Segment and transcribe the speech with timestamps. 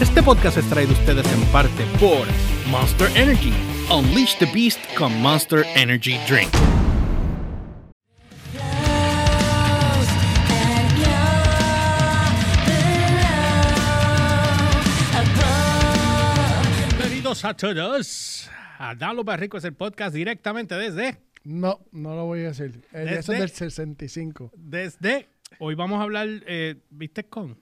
[0.00, 2.26] Este podcast es traído a ustedes en parte por
[2.70, 3.52] Monster Energy.
[3.92, 6.50] Unleash the Beast con Monster Energy Drink.
[16.98, 22.24] Bienvenidos a todos a Download para Rico es el podcast directamente desde No, no lo
[22.26, 22.82] voy a decir.
[22.92, 24.50] Desde- ese es del 65.
[24.56, 25.28] desde
[25.58, 27.58] hoy vamos a hablar eh, ¿viste con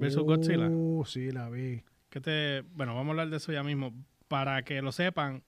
[0.00, 0.68] versus Godzilla?
[0.68, 1.82] Uh, sí, la vi.
[2.10, 3.92] que te, bueno, vamos a hablar de eso ya mismo.
[4.28, 5.42] Para que lo sepan,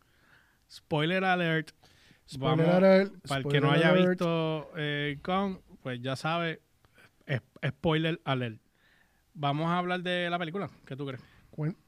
[0.71, 1.71] spoiler alert.
[2.31, 4.09] Spoiler Vamos- alert, Para el que no haya alert.
[4.11, 6.61] visto eh, con, pues ya sabe,
[7.27, 8.61] es- spoiler alert.
[9.35, 10.69] Vamos a hablar de la película.
[10.87, 11.23] ¿Qué tú crees?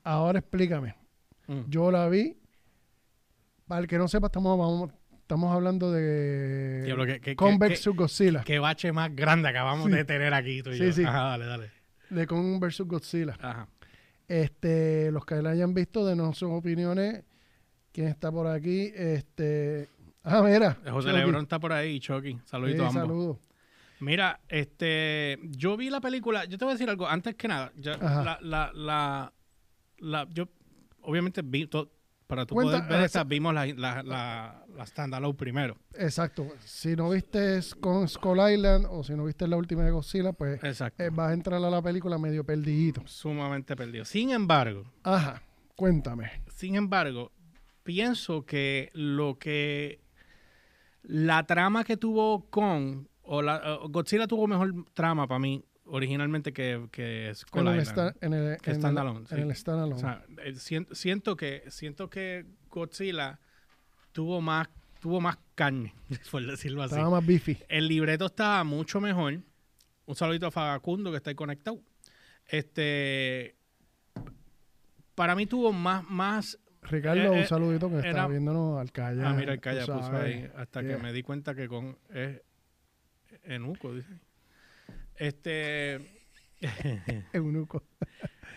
[0.02, 0.96] Ahora explícame.
[1.46, 1.60] Mm.
[1.68, 2.36] Yo la vi.
[3.66, 4.90] Para el que no sepa, estamos, vamos-
[5.20, 7.88] estamos hablando de Diablo, que- que- Kong que- vs.
[7.94, 8.42] Godzilla.
[8.44, 9.92] Qué bache más grande acabamos Sí.
[9.92, 10.92] de tener aquí tú y Sí, yo.
[10.92, 11.04] sí.
[11.04, 11.70] Ajá, dale, dale.
[12.10, 12.80] De Kong vs.
[12.82, 13.36] Godzilla.
[13.40, 13.68] Ajá.
[14.28, 17.24] Este, los que la hayan visto, denos sus opiniones.
[17.92, 18.92] ¿Quién está por aquí?
[18.94, 19.88] Este.
[20.22, 20.74] Ah, mira.
[20.90, 21.20] José Chucky.
[21.20, 22.38] Lebron está por ahí, Chucky.
[22.44, 23.16] Saluditos Sí, a ambos.
[23.16, 23.38] saludos.
[24.00, 27.70] Mira, este, yo vi la película, yo te voy a decir algo, antes que nada,
[27.76, 29.32] ya, la, la, la,
[29.98, 30.48] la- yo
[31.02, 31.90] obviamente vi, to-
[32.30, 35.76] para tú Cuenta, poder ver ah, esta, esa- vimos la, la, la, la standalone primero.
[35.94, 36.46] Exacto.
[36.64, 40.60] Si no viste con Skull Island o si no viste la última de Godzilla, pues
[40.62, 43.02] eh, vas a entrar a la película medio perdidito.
[43.06, 44.04] Sumamente perdido.
[44.06, 45.42] Sin embargo, Ajá,
[45.76, 46.30] cuéntame.
[46.54, 47.32] sin embargo,
[47.82, 50.00] pienso que lo que
[51.02, 56.86] la trama que tuvo con o la Godzilla tuvo mejor trama para mí originalmente que,
[56.90, 58.10] que Skull En el, Island.
[58.14, 59.94] sta- en el, Que en el- standalone, en el standalone.
[59.96, 63.38] O sea, eh, siento, siento que siento que Godzilla
[64.12, 64.68] tuvo más
[65.00, 65.94] tuvo más carne,
[66.30, 66.94] por decirlo así.
[66.94, 67.56] Estaba más beefy.
[67.68, 69.40] El libreto estaba mucho mejor.
[70.06, 71.80] Un saludito a Facundo que está ahí conectado.
[72.46, 73.56] Este
[75.14, 78.90] para mí tuvo más más Ricardo, Eh, eh, un saludito que era- está viéndonos al
[78.90, 79.22] calle.
[79.22, 80.96] ah mira el calla puso ahí hasta Yeah.
[80.96, 82.40] que me di cuenta que con es
[83.44, 84.18] enuco dice.
[85.20, 86.00] Este
[87.32, 87.84] Eunuco.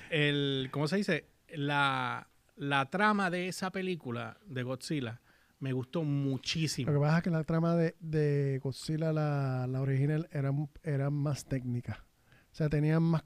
[0.09, 1.25] el ¿cómo se dice?
[1.49, 5.21] La la trama de esa película de Godzilla
[5.59, 6.91] me gustó muchísimo.
[6.91, 10.51] Lo que pasa es que la trama de, de Godzilla, la, la original, era,
[10.83, 12.05] era más técnica.
[12.51, 13.23] O sea, tenían más,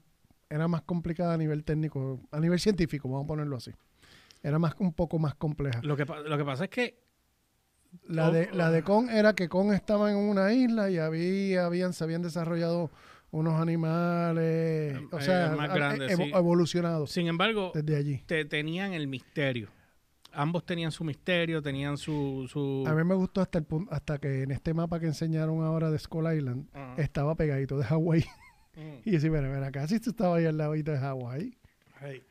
[0.48, 3.72] era más complicada a nivel técnico, a nivel científico, vamos a ponerlo así.
[4.42, 5.80] Era más un poco más compleja.
[5.82, 7.00] Lo que, lo que pasa es que
[8.06, 11.66] La de, Oh, la de Kong era que Kong estaba en una isla y había,
[11.66, 12.90] habían, se habían desarrollado
[13.30, 16.30] unos animales, o sea, más evo- sí.
[16.34, 18.22] evolucionados sin embargo desde allí.
[18.26, 19.70] te, tenían el misterio.
[20.32, 22.46] Ambos tenían su misterio, tenían su...
[22.52, 22.84] su...
[22.86, 25.90] A mí me gustó hasta el punto, hasta que en este mapa que enseñaron ahora
[25.90, 26.68] de Skull Island
[26.98, 28.24] estaba pegadito de Hawái.
[28.76, 28.80] Mm.
[29.04, 31.58] Y decía, mira, mira, acá si tú estabas ahí al lado de Hawái.
[32.00, 32.22] Hey.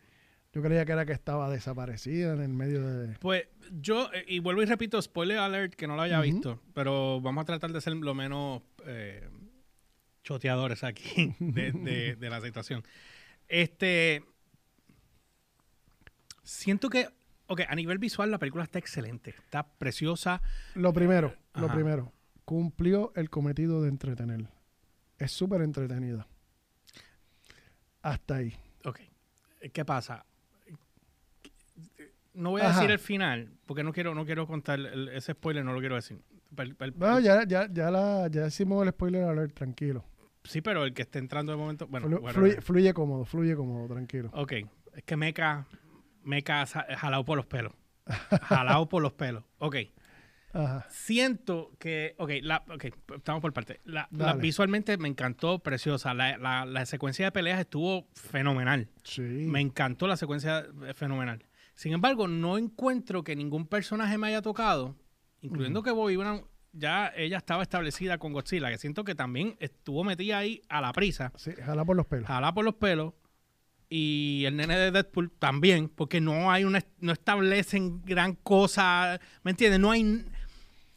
[0.54, 3.16] Yo creía que era que estaba desaparecida en el medio de...
[3.20, 3.48] Pues
[3.80, 7.46] yo, y vuelvo y repito, spoiler alert, que no lo haya visto, pero vamos a
[7.46, 9.28] tratar de ser lo menos eh,
[10.28, 12.84] choteadores aquí de, de- de la situación.
[13.48, 14.26] Este,
[16.44, 17.08] siento que,
[17.48, 20.42] ok, a nivel visual la película está excelente, está preciosa.
[20.76, 22.12] Lo primero, lo primero,
[22.44, 24.48] cumplió el cometido de entretener.
[25.18, 26.28] Es súper entretenida.
[28.02, 28.54] Hasta ahí.
[28.84, 29.00] Ok,
[29.74, 30.26] ¿qué pasa?
[32.34, 32.80] No voy a Ajá.
[32.82, 35.96] decir el final, porque no quiero, no quiero contar el- ese spoiler, no lo quiero
[35.96, 36.20] decir.
[36.98, 40.06] No, ya, ya, ya, la, ya hicimos el spoiler alert, tranquilo.
[40.48, 43.88] Sí, pero el que esté entrando de momento, bueno, Flu- fluye, fluye cómodo, fluye cómodo,
[43.94, 44.30] tranquilo.
[44.34, 44.54] Ok,
[44.96, 45.68] es que Meca,
[46.24, 47.74] Meca jalado por los pelos.
[48.44, 49.44] Jalado por los pelos.
[49.60, 49.76] Ok,
[50.54, 50.86] Ajá.
[50.90, 53.82] siento que, ok, la, ok, estamos por parte.
[53.84, 54.42] La, la- Dale.
[54.42, 56.14] visualmente me encantó, preciosa.
[56.14, 58.90] La, la- la secuencia de peleas estuvo fenomenal.
[59.04, 59.22] Sí.
[59.22, 61.44] Me encantó la secuencia eh, fenomenal.
[61.76, 64.96] Sin embargo, no encuentro que ningún personaje me haya tocado,
[65.42, 66.44] incluyendo que Bobby Brown,
[66.78, 70.94] ya ella estaba establecida con Godzilla, que siento que también estuvo metida ahí a la
[70.94, 71.32] prisa.
[71.36, 72.28] Sí, jala por los pelos.
[72.28, 73.14] jala por los pelos
[73.90, 79.52] y el nene de Deadpool también, porque no hay una no establecen gran cosa, ¿me
[79.52, 79.80] entiendes?
[79.80, 80.26] No hay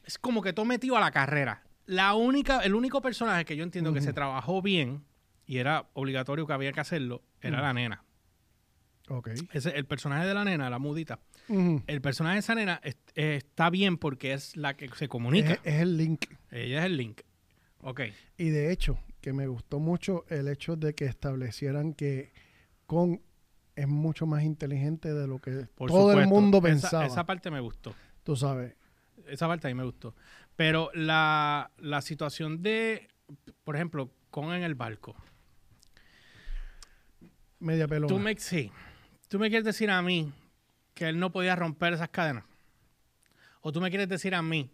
[0.04, 1.62] es como que todo metido a la carrera.
[1.86, 5.04] La única el único personaje que yo entiendo que se trabajó bien
[5.46, 8.04] y era obligatorio que había que hacerlo era la nena.
[9.08, 9.30] Ok.
[9.52, 11.18] Ese, el personaje de la nena, la mudita.
[11.86, 15.54] El personaje de esa nena es- eh, está bien porque es la que se comunica.
[15.54, 16.24] Es, es el link.
[16.50, 17.20] Ella es el link.
[17.82, 18.00] Ok.
[18.38, 22.32] Y de hecho, que me gustó mucho el hecho de que establecieran que
[22.86, 23.18] Kong
[23.76, 27.06] es mucho más inteligente de lo que Por todo el mundo Esa- pensaba.
[27.06, 27.94] esa parte me gustó.
[28.22, 28.74] Tú sabes.
[29.28, 30.14] esa parte a mí me gustó.
[30.56, 33.08] Pero la, la situación de,
[33.64, 35.14] por ejemplo, con en el barco.
[37.58, 38.12] Media pelota.
[38.12, 38.70] Tú me, sí,
[39.28, 40.32] ¿Tú me quieres decir a mí
[41.00, 42.44] que él no podía romper esas cadenas?
[43.62, 44.70] ¿O tú me quieres decir a mí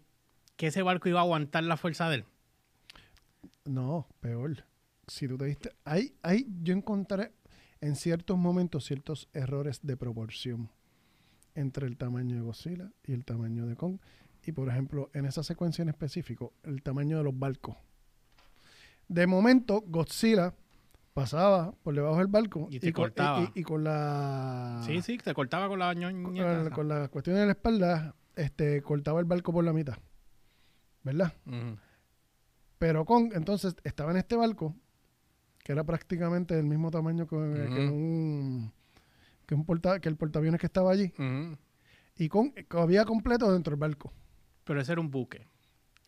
[0.57, 2.25] que ese barco iba a aguantar la fuerza de él?
[3.63, 4.65] No, peor.
[5.07, 5.71] Si tú te diste.
[5.85, 7.31] Ahí, ahí yo encontré
[7.79, 10.69] en ciertos momentos ciertos errores de proporción
[11.55, 13.97] entre el tamaño de Godzilla y el tamaño de Kong.
[14.45, 17.77] Y por ejemplo, en esa secuencia en específico, el tamaño de los barcos.
[19.07, 20.53] De momento, Godzilla
[21.21, 23.51] pasaba por debajo del barco Y te con, cortaba.
[23.55, 26.23] y- y con la Sí, sí, te cortaba con la ñoñeta
[26.53, 26.69] con, esa.
[26.75, 29.97] con la cuestión de la espalda, este, cortaba el barco por la mitad.
[31.03, 31.33] ¿Verdad?
[32.77, 34.75] Pero Kong, entonces, estaba en este barco,
[35.63, 38.71] que era prácticamente del mismo tamaño que, que un,
[39.47, 41.11] que, un porta, que el portaaviones que estaba allí.
[42.15, 44.13] Y Kong había completo dentro del barco.
[44.65, 45.47] Pero ese era un buque.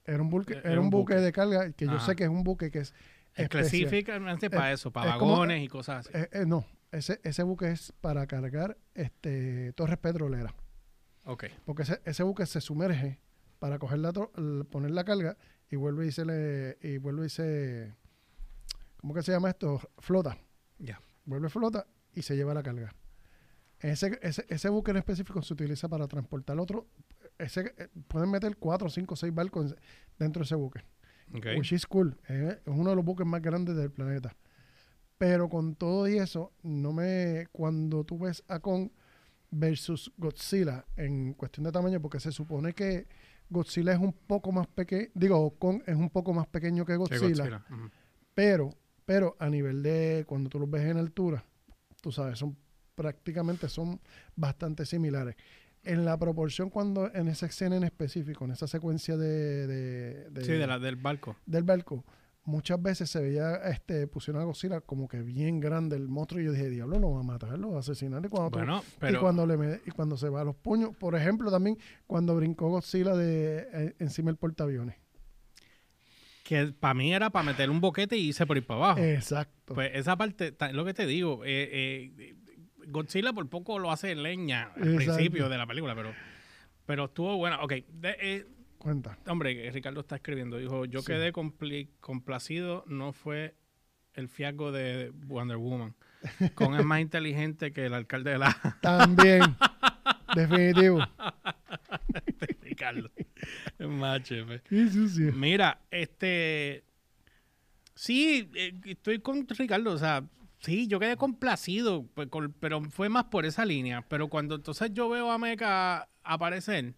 [0.06, 1.26] Era un buque, Era era un buque, buque.
[1.26, 2.94] de carga, que yo sé que es un buque que es.
[3.36, 6.18] Específicamente para eso, para es como- vagones y cosas así.
[6.18, 10.54] Eh, eh, no, ese, ese buque es para cargar este, torres petroleras.
[11.26, 11.46] ok.
[11.66, 13.20] Porque ese, ese buque se sumerge
[13.60, 15.38] para coger la poner la carga
[15.70, 17.94] y vuelve y se le y vuelve y se
[18.98, 19.80] ¿cómo que se llama esto?
[20.00, 20.38] flota.
[20.78, 21.00] Ya.
[21.26, 22.94] Vuelve flota y se lleva la carga.
[23.80, 26.88] Ese, ese, ese buque en específico se utiliza para transportar otro.
[27.38, 29.78] Ese, eh, pueden meter cuatro, cinco, seis barcos en-
[30.18, 30.84] dentro de ese buque.
[31.34, 31.46] Ok.
[31.58, 32.18] Which is cool.
[32.28, 34.36] Es, uno de los buques más grandes del planeta.
[35.18, 37.48] Pero con todo y eso, no me.
[37.52, 38.90] Cuando tú ves a Kong
[39.52, 43.08] versus Godzilla en cuestión de tamaño, porque se supone que
[43.50, 45.10] Godzilla es un poco más pequeño.
[45.14, 47.66] Digo, Kong es un poco más pequeño que Godzilla.
[48.34, 48.70] Pero,
[49.06, 51.44] pero a nivel de cuando tú los ves en altura,
[52.02, 52.56] tú sabes, son
[52.96, 54.00] prácticamente son
[54.36, 55.36] bastante similares.
[55.92, 60.44] En la proporción cuando en esa escena en específico, en esa secuencia de, de- de-
[60.46, 61.36] Sí, de la, del barco.
[61.46, 62.06] del barco,
[62.44, 66.46] muchas veces se veía, este, pusieron a Godzilla como que bien grande el monstruo y
[66.46, 68.26] yo dije, diablo, lo va a matar, lo va a asesinar.
[68.26, 70.56] Y cuando, tú- Bueno, y pero cuando, le me- y cuando se va a los
[70.56, 71.78] puños, por ejemplo, también
[72.08, 74.96] cuando brincó Godzilla de, eh, encima del portaaviones.
[76.44, 79.00] que para mí era para meter un boquete y irse por ir para abajo.
[79.02, 79.76] Exacto.
[79.76, 82.36] Pues esa parte, lo que te digo, eh, eh,
[82.90, 85.14] Godzilla por poco lo hace leña al Exacto.
[85.16, 86.14] principio de la película, pero,
[86.86, 87.62] pero estuvo buena.
[87.62, 88.46] Ok, de- eh,
[88.78, 89.18] Cuenta.
[89.28, 91.08] hombre, Ricardo está escribiendo, dijo, yo Sí.
[91.08, 93.56] quedé compli- complacido, no fue
[94.14, 95.96] el fiasco de Wonder Woman.
[96.56, 98.48] Con es más inteligente que el alcalde de la
[98.82, 99.42] También.
[100.36, 101.00] Definitivo.
[102.62, 103.10] Ricardo.
[103.78, 104.62] Es más chévere.
[105.34, 106.84] Mira, este.
[107.96, 109.92] Sí, eh, estoy con Ricardo.
[109.94, 110.24] O sea,
[110.60, 112.28] sí, yo quedé complacido, pues,
[112.60, 114.06] pero fue más por esa línea.
[114.08, 116.94] Pero cuando entonces yo veo a Mecha aparecer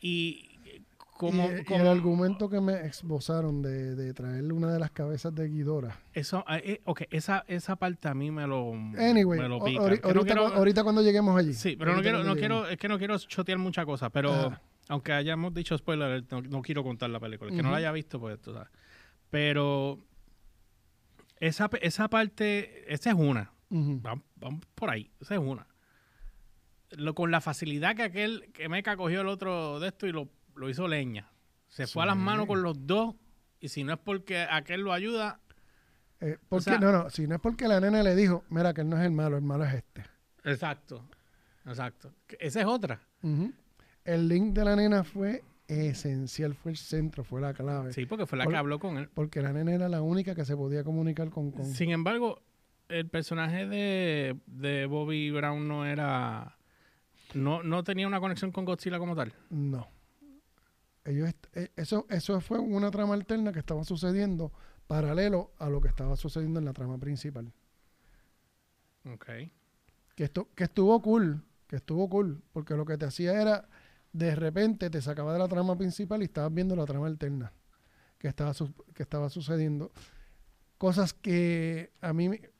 [0.00, 0.82] y eh,
[1.16, 4.90] como, y, y como- el argumento que me esbozaron de, de traerle una de las
[4.90, 6.00] cabezas de Guidora.
[6.12, 9.80] eso, eh, eh, ok, esa, esa parte a mí me lo, Anyway, me lo pica.
[9.80, 11.54] no ahorita, quiero- cu- ahorita cuando lleguemos allí.
[11.54, 14.52] Sí, pero no quiero, no quiero, es que no quiero chotear muchas cosas, pero
[14.88, 17.50] aunque hayamos dicho spoiler, no, no quiero contar la película.
[17.50, 18.68] El que no la haya visto, pues tú sabes.
[19.30, 19.98] Pero
[21.46, 23.52] esa, esa parte, esa es una.
[23.70, 25.66] Vamos, vamos por ahí, esa es una.
[26.90, 30.28] Lo, con la facilidad que aquel, que Meca cogió el otro de esto y lo,
[30.54, 31.30] lo hizo leña.
[31.68, 33.14] Se fue a las manos con los dos
[33.60, 35.40] y si no es porque aquel lo ayuda,
[36.20, 38.82] Eh, porque, sea- no, no, si no es porque la nena le dijo, mira que
[38.82, 40.04] él no es el malo, el malo es este.
[40.44, 41.08] exacto,
[41.66, 42.12] exacto.
[42.38, 43.00] Esa es otra.
[44.04, 47.92] El link de la nena fue esencial, fue el centro, fue la clave.
[47.92, 49.08] Sí, porque fue la Por- que habló con él.
[49.14, 51.52] Porque la nena era la única que se podía comunicar con...
[51.64, 52.42] Sin embargo,
[52.88, 56.58] el personaje de, de Bobby Brown no era.
[57.34, 59.32] No, no tenía una conexión con Godzilla como tal.
[59.50, 59.88] No.
[61.04, 64.52] Ellos eh, eso, eso fue una trama alterna que estaba sucediendo
[64.86, 67.50] paralelo a lo que estaba sucediendo en la trama principal.
[69.12, 69.26] Ok.
[70.14, 73.68] Que, esto, que estuvo cool, que estuvo cool, porque lo que te hacía era,
[74.12, 77.52] de repente te sacaba de la trama principal y estabas viendo la trama alterna
[78.18, 79.90] que estaba, su- que estaba sucediendo.
[80.78, 82.50] Cosas que a mí, me-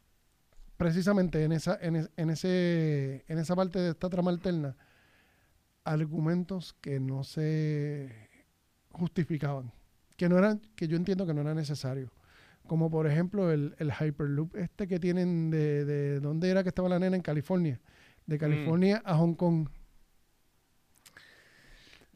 [0.76, 4.76] precisamente en esa, en, es- en ese, en esa parte de esta trama alterna,
[5.84, 8.28] argumentos que no se
[8.90, 9.72] justificaban,
[10.16, 12.10] que no eran, que yo entiendo que no era necesario.
[12.66, 16.88] Como por ejemplo el, el Hyperloop este que tienen de, de dónde era que estaba
[16.88, 17.80] la nena en California.
[18.26, 19.68] De California a Hong Kong.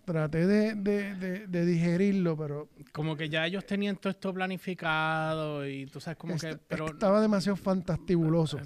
[0.06, 5.66] Traté de, de- de- de digerirlo, pero Como que ya ellos tenían todo esto planificado
[5.68, 6.56] y tú sabes, como que.
[6.68, 8.58] Pero estaba demasiado fantastibuloso.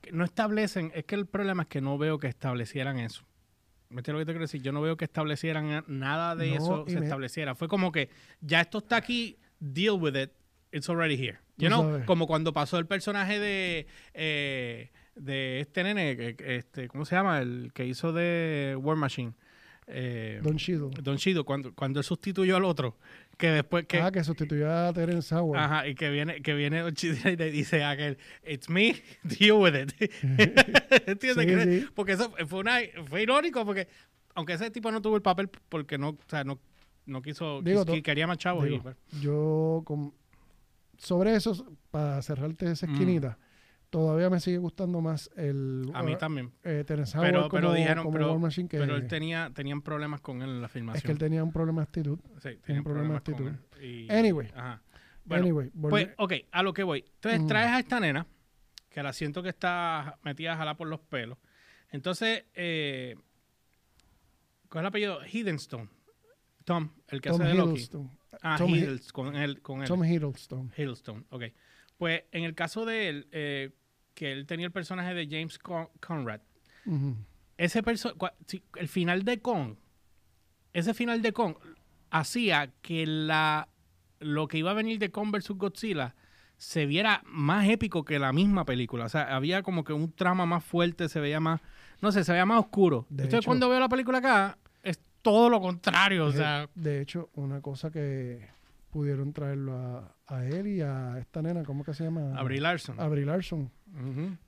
[0.00, 0.90] que no establecen.
[0.94, 3.24] Es que el problema es que no veo que establecieran eso.
[3.88, 4.62] ¿Me entiendes lo que te quiero decir?
[4.62, 7.54] Yo no veo que establecieran nada de No, eso se me- estableciera.
[7.54, 10.30] Fue como que ya esto está aquí, deal with it,
[10.72, 11.38] it's already here.
[11.56, 11.82] You Tú know?
[11.92, 12.06] sabes.
[12.06, 17.38] Como cuando pasó el personaje de, eh, de este nene, este, ¿cómo se llama?
[17.40, 19.32] El que hizo de War Machine.
[19.88, 20.90] Eh, Don Cheadle.
[21.02, 22.96] Don Chido, cuando, cuando él sustituyó al otro,
[23.38, 24.00] que después que...
[24.00, 25.60] ah, que sustituyó a Terence Howard.
[25.60, 29.52] Ajá, y que viene, que viene Don y le dice a aquel, it's me, deal
[29.60, 29.92] with it.
[31.06, 31.44] ¿Entiendes?
[31.44, 31.86] Sí, Que- sí.
[31.94, 33.86] Porque eso fue, una, fue irónico, porque
[34.34, 36.58] aunque ese tipo no tuvo el papel porque no, o sea, no,
[37.06, 38.66] no quiso, Digo, quis- quería más chavos.
[38.66, 40.12] y, digo, pues, Yo, con-
[40.98, 42.92] sobre eso, para cerrarte esa Mm.
[42.92, 43.38] esquinita,
[43.96, 46.52] todavía me sigue gustando más el a mí uh, también.
[46.64, 49.50] eh, Terence Howard Pero, como, pero dijeron, como pero, War Machine que, pero él tenía,
[49.54, 50.98] tenían problemas con él en la filmación.
[50.98, 52.18] es que él tenía un problema de actitud.
[52.42, 53.58] Sí, tenían problema de él.
[53.82, 54.50] Y- Anyway.
[54.54, 54.82] Ajá.
[55.24, 57.06] Bueno, anyway, Pues, ok, a lo que voy.
[57.14, 57.48] Entonces Ujú.
[57.48, 58.26] traes a esta nena,
[58.90, 61.38] que la siento que está metida a jalar por los pelos.
[61.90, 63.16] Entonces, eh,
[64.68, 65.20] ¿cuál es el apellido?
[65.24, 65.88] Hiddleston.
[66.66, 67.88] Tom, el que Tom hace de Loki.
[68.42, 69.62] Ah, Tom Hi- Hiddleston, con él.
[69.62, 69.88] Con él.
[69.88, 70.70] Tom Hiddleston.
[70.76, 71.44] Hiddleston, ok.
[71.96, 73.70] Pues en el caso de él, eh,
[74.16, 76.40] que él tenía el personaje de James Con- Conrad,
[77.58, 79.76] ese cua- sí, el final de Kong,
[80.72, 81.54] ese final de Kong
[82.10, 83.68] hacía que la
[84.18, 86.14] lo que iba a venir de Kong vs Godzilla
[86.56, 89.04] se viera más épico que la misma película.
[89.04, 91.60] O sea, había como que un trama más fuerte, se veía más,
[92.00, 93.04] no sé, se veía más oscuro.
[93.10, 96.24] De Entonces hecho- cuando veo la película acá, es todo lo contrario.
[96.24, 98.48] O sea, de hecho, una cosa que
[98.96, 102.34] pudieron traerlo a, a él y a esta nena, ¿cómo que se llama?
[102.38, 102.98] a Brie Larson.
[102.98, 103.70] A Brie Larson.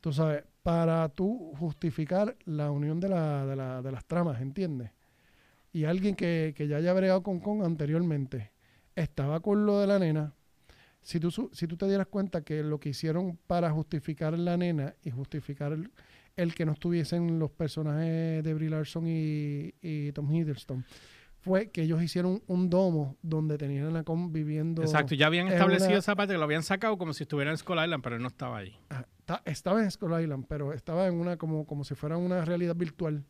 [0.00, 4.90] Tú sabes, para tú justificar la unión de, la, de, la- de las tramas, ¿entiendes?
[5.70, 8.50] Y alguien que, que ya haya bregado con Kong anteriormente
[8.96, 10.32] estaba con lo de la nena.
[11.02, 14.94] Si tú, si tú te dieras cuenta que lo que hicieron para justificar la nena
[15.04, 15.90] y justificar el,
[16.36, 20.84] el que no estuviesen los personajes de Brie Larson y, y Tom Hiddleston
[21.40, 24.82] fue que ellos hicieron un domo donde tenían a Kong viviendo.
[24.82, 27.50] Exacto, ya habían es establecido una- esa parte que lo habían sacado como si estuviera
[27.50, 28.76] en Skull Island, pero él no estaba allí.
[28.90, 32.44] Ah, ta- estaba en Skull Island, pero estaba en una como, como si fuera una
[32.44, 33.24] realidad virtual.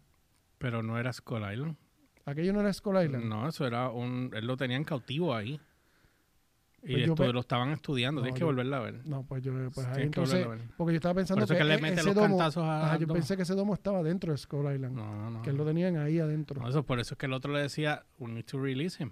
[0.59, 1.77] Pero no era Skull Island.
[2.25, 3.25] Aquello no era Skull Island.
[3.25, 4.31] No, eso era un.
[4.35, 5.61] Él lo tenían cautivo ahí.
[6.81, 8.21] Y Pues yo esto pe- lo estaban estudiando.
[8.21, 9.05] No, Tienes que yo- volverla a ver.
[9.05, 10.75] No, pues yo, pues ahí entonces, volverla a ver.
[10.77, 12.87] porque yo estaba pensando Por eso que, que le e- ese los domo, cantazos a.
[12.87, 15.43] ajá, yo pensé que ese domo estaba dentro de Skull Island, No, no.
[15.43, 16.67] que lo tenían ahí adentro.
[16.69, 19.11] Eso, por eso es que el otro le decía, we need to release him.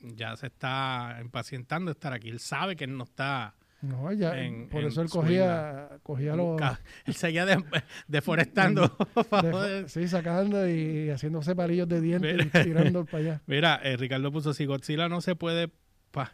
[0.00, 2.28] Ya se está impacientando de estar aquí.
[2.28, 3.54] Él sabe que él no está.
[3.82, 6.58] No, ya, en- por en eso él cogía, cogía los,
[7.06, 7.62] Él seguía de-
[8.06, 8.96] deforestando.
[9.42, 12.60] de- sí, sacando y haciéndose palillos de dientes Mira.
[12.60, 13.42] y tirando para allá.
[13.46, 15.70] Mira, eh, Ricardo puso, si Godzilla no se puede...
[16.12, 16.32] pa-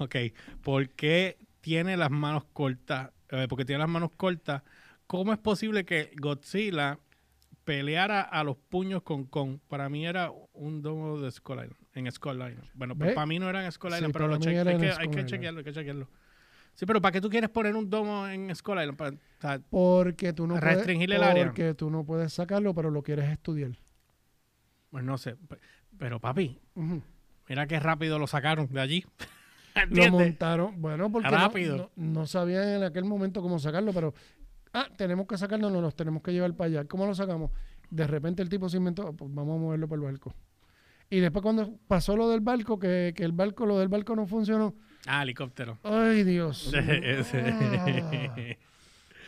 [0.00, 0.16] ok,
[0.62, 3.10] ¿por qué tiene las manos cortas?
[3.30, 4.62] Eh, porque tiene las manos cortas.
[5.06, 6.98] ¿Cómo es posible que Godzilla
[7.64, 9.58] peleara a los puños con Kong?
[9.68, 12.64] Para mí era un domo de Skull Island, en Skull Island.
[12.74, 15.24] Bueno, pues para mí no era en Skull Sí, Island, pero lo hay, que, hay
[15.26, 16.08] chequearlo, hay que chequearlo.
[16.74, 18.96] Sí, pero ¿para qué tú quieres poner un domo en Skull Island?
[18.96, 21.46] Para- o sea, Porque tú no puedes, Restringirle el área.
[21.46, 23.72] porque tú no puedes sacarlo, pero lo quieres estudiar.
[24.90, 25.36] pues no sé.
[25.36, 25.58] Pe-
[25.98, 26.58] Pero papi,
[27.48, 29.04] mira qué rápido lo sacaron de allí.
[29.90, 31.90] Lo montaron, bueno, porque no- Rápido.
[31.96, 34.14] No, no sabían en aquel momento cómo sacarlo, pero
[34.72, 36.84] ah, tenemos que sacarlo, no los tenemos que llevar para allá.
[36.84, 37.50] ¿Cómo lo sacamos?
[37.90, 40.34] De repente el tipo se inventó, pues vamos a moverlo por el barco.
[41.08, 44.26] Y después cuando pasó lo del barco, que, que el barco, lo del barco no
[44.26, 44.74] funcionó,
[45.06, 45.78] Ah, helicóptero.
[45.82, 46.72] ay Dios.
[46.74, 48.58] Ese.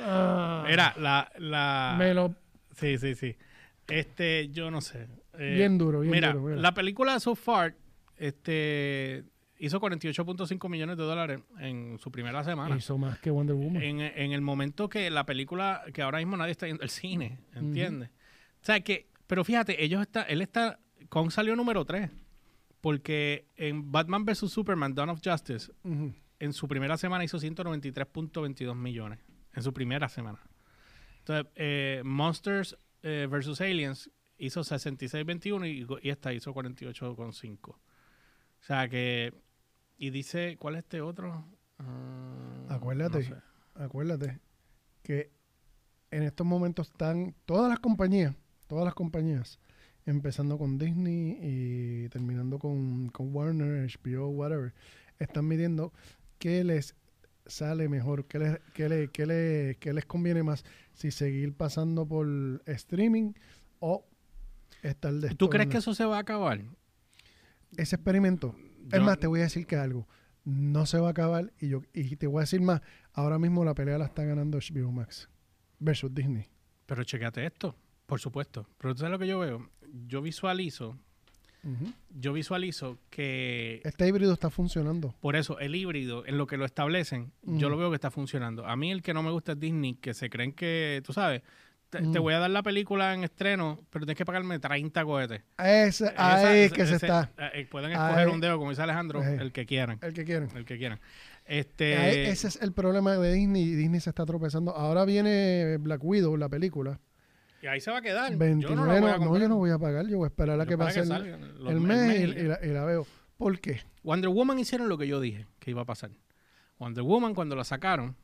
[0.00, 1.94] Ah, ah, la, la...
[1.99, 2.34] me lo
[2.76, 3.37] Sí, sí, sí.
[3.88, 5.06] Este, yo no sé.
[5.38, 6.44] Eh, bien duro, bien mira, duro.
[6.50, 6.61] mira.
[6.62, 7.75] la película So Far
[8.16, 9.25] este,
[9.62, 12.76] hizo 48.5 millones de dólares en su primera semana.
[12.76, 13.81] Hizo más que Wonder Woman.
[13.81, 17.38] En, en el momento que la película, que ahora mismo nadie está yendo al cine,
[17.54, 18.11] ¿entiendes?
[18.61, 22.11] O sea que, pero fíjate, ellos está, él está, Kong salió número 3,
[22.81, 24.50] porque en Batman vs.
[24.50, 29.21] Superman, Dawn of Justice, en su primera semana hizo 193.22 millones.
[29.54, 30.40] En su primera semana.
[31.19, 33.61] Entonces, eh, Monsters eh, vs.
[33.61, 37.69] Aliens hizo 66.21 y, y esta hizo 48.5.
[37.69, 37.78] O
[38.59, 39.33] sea que...
[40.02, 41.44] Y dice, ¿cuál es este otro?
[41.78, 43.18] Ah, Acuérdate.
[43.21, 43.42] no sé.
[43.76, 44.40] acuérdate
[45.04, 45.30] que
[46.11, 48.35] en estos momentos están todas las compañías,
[48.66, 49.61] todas las compañías,
[50.04, 54.75] empezando con Disney y terminando con, con Warner, HBO, whatever,
[55.21, 55.92] están midiendo
[56.40, 56.97] qué les
[57.47, 62.09] sale mejor, qué les, qué le- qué le- qué les conviene más, si seguir pasando
[62.09, 62.26] por
[62.66, 63.35] streaming
[63.78, 64.04] o
[64.82, 66.61] estar de ¿Tú crees que eso se va a acabar?
[67.76, 68.56] ese experimento
[68.91, 70.09] es más, te voy a decir que algo.
[70.45, 71.53] No se va a acabar.
[71.61, 72.81] Y yo y te voy a decir más.
[73.12, 75.29] Ahora mismo la pelea la está ganando HBO Max
[75.79, 76.47] versus Disney.
[76.87, 78.67] Pero chequeate esto, por supuesto.
[78.79, 79.71] Pero tú sabes lo que yo veo.
[80.07, 80.99] Yo visualizo
[82.11, 85.15] yo visualizo que Este híbrido está funcionando.
[85.21, 88.67] por eso el híbrido, en lo que lo establecen, yo lo veo que está funcionando.
[88.67, 91.43] A mí el que no me gusta es Disney, que se creen que, tú sabes,
[91.92, 92.22] te, te Ujú.
[92.22, 95.42] voy a dar la película en estreno, pero tienes que pagarme 30 cohetes.
[95.58, 97.30] Esa- ahí es que se está.
[97.52, 98.32] eh, pueden escoger Ahí.
[98.32, 99.37] un dedo, como dice Alejandro, Ahí.
[99.38, 99.99] el que quieran.
[100.00, 100.49] El que quieren.
[100.56, 100.99] El que quieran.
[101.44, 104.75] Este, ese es el problema de Disney Disney se está tropezando.
[104.75, 106.99] Ahora viene Black Widow, la película.
[107.61, 108.34] y ahí se va a quedar.
[108.34, 110.28] 29, yo no, la voy a no, yo no voy a pagar, yo voy a
[110.28, 112.84] esperar a Yo que pase el, salga, los- el mes y, y la, y la
[112.87, 113.06] veo.
[113.37, 113.80] ¿Por qué?
[114.02, 116.11] Wonder Woman hicieron lo que yo dije que iba a pasar.
[116.78, 118.16] Wonder Woman, cuando la sacaron,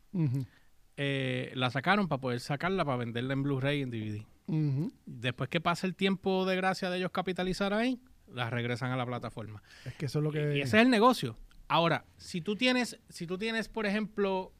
[1.00, 4.24] eh, la sacaron para poder sacarla para venderla en Blu-ray y en DVD.
[5.06, 8.00] Después que pasa el tiempo de gracia de ellos capitalizar ahí,
[8.32, 9.62] la regresan a la plataforma.
[9.84, 10.56] Es que eso es lo que...
[10.56, 11.36] Y ese es el negocio.
[11.68, 14.52] Ahora, si tú tienes, si tú tienes, por ejemplo,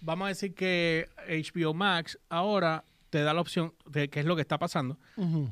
[0.00, 4.36] vamos a decir que HBO Max ahora te da la opción, de qué es lo
[4.36, 4.98] que está pasando,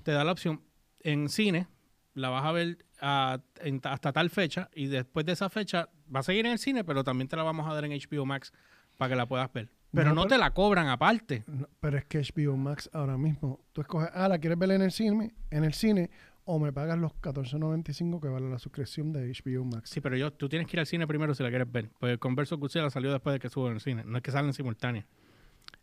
[0.03, 0.61] te da la opción
[1.01, 1.69] en cine,
[2.15, 6.21] la vas a ver a- en- hasta tal fecha y después de esa fecha va
[6.21, 8.53] a seguir en el cine, pero también te la vamos a dar en HBO Max
[8.99, 9.69] para que la puedas ver.
[9.93, 11.45] Pero No, no, pero- te la cobran aparte.
[11.47, 14.83] No, pero es que HBO Max ahora mismo, tú escoges, ah, la quieres ver en
[14.83, 16.11] el cine, en el cine,
[16.45, 19.91] o me pagas los 14.95 que vale la suscripción de HBO Max.
[19.91, 21.91] Sí, pero yo, tú tienes que ir al cine primero si la quieres ver.
[21.99, 24.05] Pues Converso Godzilla salió después de que subo en el cine.
[24.05, 25.07] No es que salen simultáneas.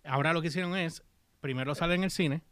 [0.05, 1.03] Ahora lo que hicieron es,
[1.41, 2.43] primero sale en el cine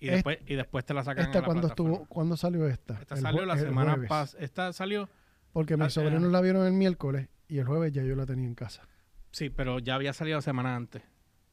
[0.00, 1.92] y Es- después, y después te la sacan ¿Esta en la cuándo plataforma.
[1.92, 2.94] estuvo, cuándo salió esta?
[3.00, 4.42] Esta El salió la el semana pasada.
[4.44, 5.08] Esta salió,
[5.52, 8.54] Porque mis sobrinos la vieron el miércoles y el jueves ya yo la tenía en
[8.54, 8.82] casa.
[9.30, 11.02] Sí, pero ya había salido semana antes.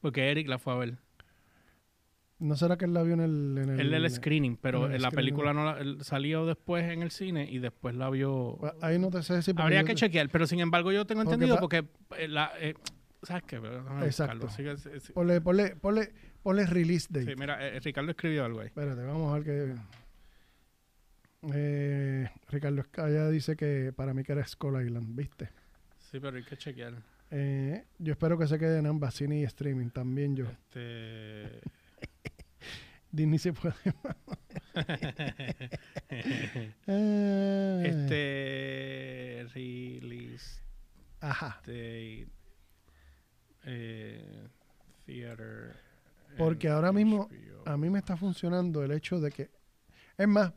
[0.00, 0.98] Porque Eric la fue a ver.
[2.38, 3.58] ¿No será que él la vio en el...
[3.62, 5.14] En el, Él el screening, pero en el la screening.
[5.34, 8.58] película no la- él salió después en el cine y después la vio.
[8.60, 11.22] Pues, Ahí no te sé porque Habría que te- chequear, pero sin embargo yo tengo
[11.22, 11.86] entendido porque
[12.18, 12.74] eh, la, eh,
[13.22, 13.56] ¿sabes qué?
[13.56, 14.46] Exacto.
[14.46, 14.50] buscarlo.
[14.50, 15.12] Sigue- sí, sí.
[15.14, 17.24] Ponle, ponle, ponle, ponle release date.
[17.32, 18.66] Sí, mira, eh, Ricardo escribió algo ahí.
[18.66, 19.74] Espérate, vamos a ver que...
[21.54, 25.48] Eh, Ricardo Escaya dice que para mí que era Skull Island, ¿viste?
[25.98, 26.94] Sí, pero hay que chequear.
[27.30, 30.46] Eh, yo espero que se quede en ambas, cine y streaming, también yo.
[30.46, 31.60] Este...
[33.10, 33.74] Disney se puede...
[34.04, 34.16] Ah,
[37.84, 39.46] este...
[39.54, 40.60] Release
[41.20, 41.60] Ajá.
[41.66, 42.26] Eh,
[45.06, 45.74] theater...
[46.36, 47.28] Porque ahora mismo.
[47.64, 49.50] A mí me está funcionando el hecho de que...
[50.18, 50.52] Es más,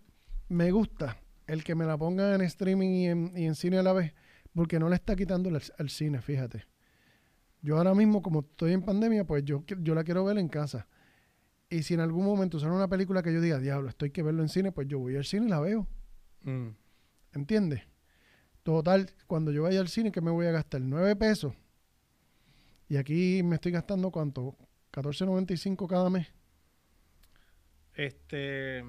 [0.49, 1.17] me gusta
[1.47, 4.13] el que me la ponga en streaming y en, y en cine a la vez,
[4.53, 6.65] porque no le está quitando el, el cine, fíjate.
[7.61, 10.87] Yo ahora mismo, como estoy en pandemia, pues yo, yo la quiero ver en casa.
[11.69, 14.41] Y si en algún momento sale una película que yo diga, diablo, estoy que verlo
[14.41, 15.87] en cine, pues yo voy al cine y la veo.
[16.43, 16.69] Mm.
[17.33, 17.81] ¿Entiendes?
[18.63, 20.81] Total, cuando yo vaya al cine, que me voy a gastar?
[20.81, 21.53] 9 pesos.
[22.87, 24.57] Y aquí me estoy gastando cuánto?
[24.91, 26.27] 14.95 cada mes.
[27.93, 28.83] Este...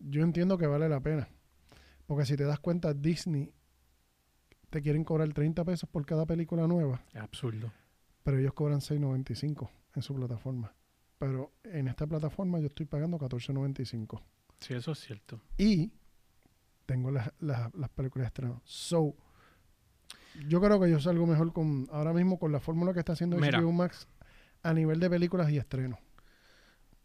[0.00, 1.28] Yo entiendo que vale la pena.
[2.06, 3.52] Porque si te das cuenta, Disney
[4.72, 7.70] te quieren cobrar 30 pesos por cada película nueva, absurdo.
[8.22, 10.74] pero ellos cobran 6.95 en su plataforma.
[11.18, 14.22] Pero en esta plataforma yo estoy pagando 14.95.
[14.60, 15.42] Sí, eso es cierto.
[15.58, 15.92] Y
[16.86, 18.62] tengo las, las, las películas de estreno.
[18.64, 19.14] So,
[20.48, 23.36] yo creo que yo salgo mejor con ahora mismo con la fórmula que está haciendo
[23.36, 23.60] Mira.
[23.60, 24.08] HBO Max
[24.62, 25.98] a nivel de películas y estreno.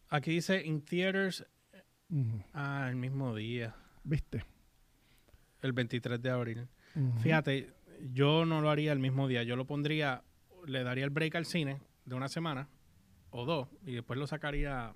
[0.07, 1.45] Aquí dice in theaters
[2.53, 3.75] ah, el mismo día,
[4.05, 4.45] ¿Viste?
[5.61, 6.67] el 23 de abril.
[7.21, 7.73] Fíjate,
[8.13, 9.43] yo no lo haría el mismo día.
[9.43, 10.23] Yo lo pondría,
[10.65, 12.67] le daría el break al cine de una semana
[13.31, 14.93] o dos y después lo sacaría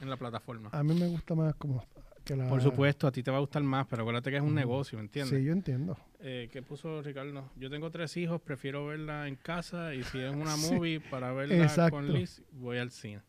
[0.00, 0.70] en la plataforma.
[0.72, 1.84] A mí me gusta más como
[2.24, 2.48] que la...
[2.48, 4.98] Por supuesto, a ti te va a gustar más, pero acuérdate que es un negocio,
[4.98, 5.38] ¿me entiendes?
[5.38, 5.96] Sí, yo entiendo.
[6.20, 7.50] Eh, ¿Qué puso Ricardo?
[7.56, 11.32] Yo tengo tres hijos, prefiero verla en casa y si es una Sí, movie para
[11.32, 11.96] verla exacto.
[11.96, 13.22] con Liz, voy al cine.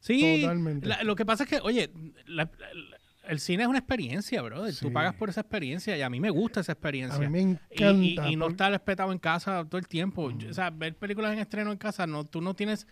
[0.00, 0.86] Sí, Totalmente.
[0.86, 1.90] la- lo que pasa es que, oye,
[2.26, 2.98] la- la-
[3.30, 4.72] el cine es una experiencia, brother.
[4.74, 4.80] Sí.
[4.84, 7.18] Tú pagas por esa experiencia y a mí me gusta esa A experiencia.
[7.20, 8.28] mí me Y- encanta.
[8.28, 10.30] Y, y no por- estar espetado en casa todo el tiempo.
[10.32, 12.86] Yo- O sea, ver películas en estreno en casa, no, tú no tienes,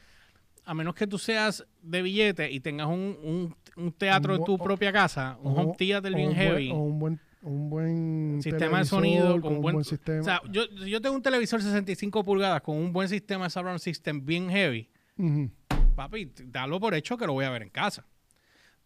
[0.64, 4.44] a menos que tú seas de billete y tengas un, un- un teatro Un en
[4.44, 7.20] tu bu- propia casa, un o- home theater o bien buen- heavy, o un buen,
[7.42, 10.20] un buen sistema de sonido, con un buen, sistema.
[10.20, 13.78] O sea, yo, yo tengo un televisor 65 pulgadas con un buen sistema de surround
[13.80, 14.88] system bien heavy.
[15.16, 15.50] Ujú.
[15.94, 18.04] Papi, dalo por hecho que lo voy a ver en casa.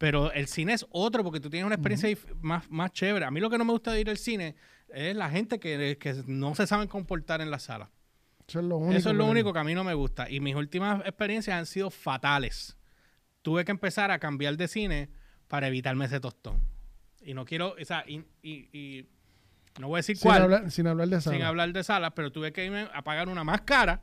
[0.03, 2.09] Pero el cine es otro porque tú tienes una experiencia
[2.41, 3.25] más, más chévere.
[3.25, 4.57] A mí lo que no me gusta de ir al cine
[4.89, 7.89] es la gente que, que no se saben comportar en la sala.
[8.49, 8.99] Eso es lo único.
[8.99, 10.29] Eso es lo que- único que a mí no me gusta.
[10.29, 12.77] Y mis últimas experiencias han sido fatales.
[13.43, 15.09] Tuve que empezar a cambiar de cine
[15.47, 16.61] para evitarme ese tostón.
[17.25, 19.07] Y no quiero, o sea, y, y- y
[19.79, 21.47] no voy a decir Sin cuál, hablar, sin hablar de sin sala.
[21.47, 24.03] hablar de salas, pero tuve que irme a pagar una más cara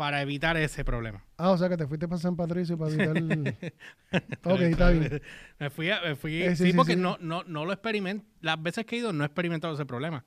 [0.00, 1.22] para evitar ese problema.
[1.36, 3.18] Ah, o sea que te fuiste para San Patricio para evitar...
[4.44, 5.20] ok, está bien.
[5.58, 6.96] Me fui, a- me fui Eh, sí, sí, sí, porque.
[6.96, 8.24] No, no, no lo experimento.
[8.40, 10.24] Las veces que he ido no he experimentado ese problema.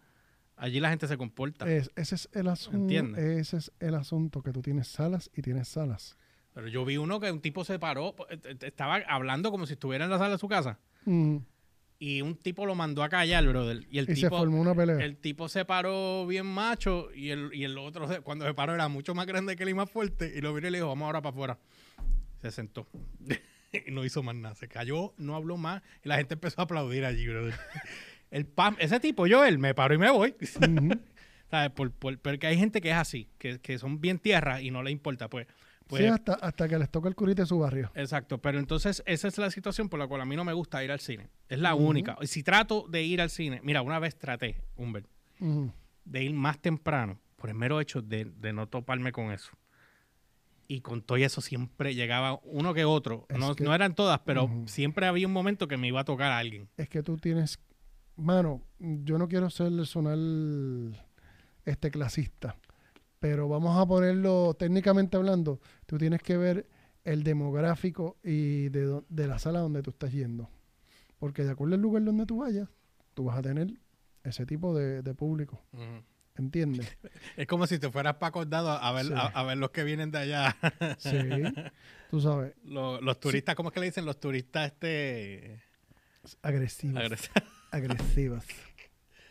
[0.57, 1.67] Allí la gente se comporta.
[1.67, 2.77] Es- ese es el asunto.
[2.81, 3.23] Entiendes.
[3.23, 6.19] Ese es el asunto, que tú tienes salas y tienes salas.
[6.53, 9.73] Pero yo vi uno que un tipo se paró, eh, eh, estaba hablando como si
[9.73, 10.77] estuviera en la sala de su casa.
[11.05, 11.37] Mm.
[12.05, 13.85] Y un tipo lo mandó a callar, brother.
[13.89, 14.97] Y el Y se tipo, formó una pelea.
[15.05, 18.89] el tipo se paró bien macho y el, y el otro, cuando se paró, era
[18.89, 20.33] mucho más grande que él y más fuerte.
[20.35, 21.59] Y lo vino y le dijo, vamos ahora para afuera.
[22.41, 22.87] Se sentó.
[23.87, 24.53] y no hizo más nada.
[24.55, 25.81] Se cayó, no habló más.
[26.03, 27.53] Y la gente empezó a aplaudir allí, brother.
[28.31, 30.35] El pam, ese tipo, yo, él, me paro y me voy.
[30.41, 30.99] Ujú.
[31.49, 31.69] ¿Sabes?
[31.71, 34.83] Por, por- porque hay gente que es así, que, que son bien tierra y no
[34.83, 35.29] le importa.
[35.29, 35.47] Pues,
[35.87, 37.91] pues sí, hasta, hasta que les toca el curite de su barrio.
[37.95, 40.83] Exacto, pero entonces esa es la situación por la cual a mí no me gusta
[40.83, 41.29] ir al cine.
[41.49, 41.87] Es la Ujú.
[41.87, 42.17] única.
[42.21, 45.07] Y si trato de ir al cine, mira, una vez traté, Humbert,
[46.05, 49.51] de ir más temprano, por el mero hecho de, de no toparme con eso.
[50.67, 53.27] Y con todo eso siempre llegaba uno que otro.
[53.37, 56.31] No, que- no eran todas, pero siempre había un momento que me iba a tocar
[56.31, 56.69] a alguien.
[56.77, 57.59] Es que tú tienes...
[58.15, 60.17] Mano, yo no quiero ser sonar
[61.65, 62.55] este clasista,
[63.23, 66.67] pero vamos a ponerlo técnicamente hablando, tú tienes que ver
[67.05, 70.49] el demográfico y de, de la sala donde tú estás yendo.
[71.19, 72.67] Porque de acuerdo al lugar donde tú vayas,
[73.13, 73.67] tú vas a tener
[74.25, 75.61] ese tipo de, de público.
[76.35, 76.97] ¿Entiendes?
[77.37, 79.13] Es como si te fueras para acordado a ver, Sí.
[79.15, 80.57] a, a ver los que vienen de allá.
[80.97, 81.09] Sí.
[82.09, 84.05] Tú sabes, los, los turistas, ¿cómo es que le dicen?
[84.05, 85.61] Los turistas este...
[86.41, 87.01] agresivos.
[87.01, 87.31] agres-
[87.71, 88.43] agresivos.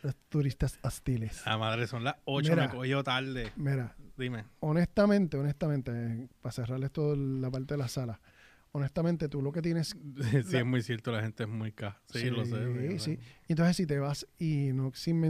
[0.02, 1.42] Los turistas hostiles.
[1.46, 2.66] La madre, son las 8, Mira.
[2.68, 3.52] me cogió tarde.
[3.56, 4.44] Mira, Dime.
[4.60, 8.20] honestamente, honestamente, para cerrar esto la parte de la sala,
[8.72, 9.96] honestamente tú lo que tienes...
[10.46, 12.00] Sí, es muy cierto, la gente es muy ca.
[12.12, 12.88] Sí, lo sé.
[12.90, 13.18] Sí, sí.
[13.48, 15.22] Entonces si te vas, y no sin,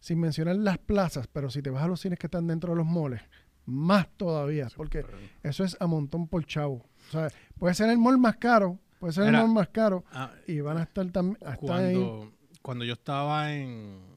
[0.00, 2.76] sin mencionar las plazas, pero si te vas a los cines que están dentro de
[2.76, 3.22] los moles,
[3.64, 5.04] más todavía, porque
[5.42, 6.84] eso es a montón por chavo.
[7.08, 7.28] O sea,
[7.58, 10.76] puede ser el mall más caro, puede ser el mall más caro, Ah, y van
[10.78, 11.38] a estar también...
[11.58, 14.09] cuando, cuando yo estaba en.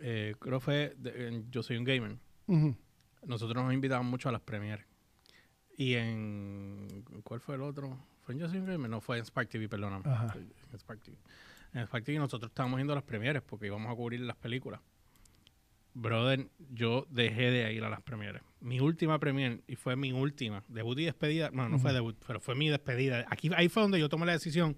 [0.00, 0.94] Eh, creo fue.
[0.98, 2.16] de- en Yo soy un gamer.
[3.24, 4.86] Nosotros nos invitaban mucho a las premieres.
[5.76, 7.04] Y en.
[7.24, 7.98] ¿Cuál fue el otro?
[8.22, 8.88] ¿Fue en Yo soy un gamer?
[8.90, 10.04] No, fue en Spark TV, perdóname.
[10.08, 10.34] Ajá.
[10.72, 11.16] En Spark TV.
[11.74, 14.80] En Spark TV nosotros estábamos yendo a las premieres porque íbamos a cubrir las películas.
[15.94, 18.42] Brother, yo dejé de ir a las premieres.
[18.60, 21.50] Mi última premiere, y fue mi última, debut y despedida.
[21.50, 23.24] No, no fue debut, pero fue mi despedida.
[23.30, 24.76] Aquí, ahí fue donde yo tomé la decisión.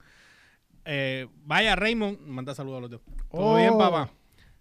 [0.85, 3.01] Eh, vaya, Raymond, manda saludos a los dos.
[3.31, 3.57] ¿Todo Oh.
[3.57, 4.13] bien, papá?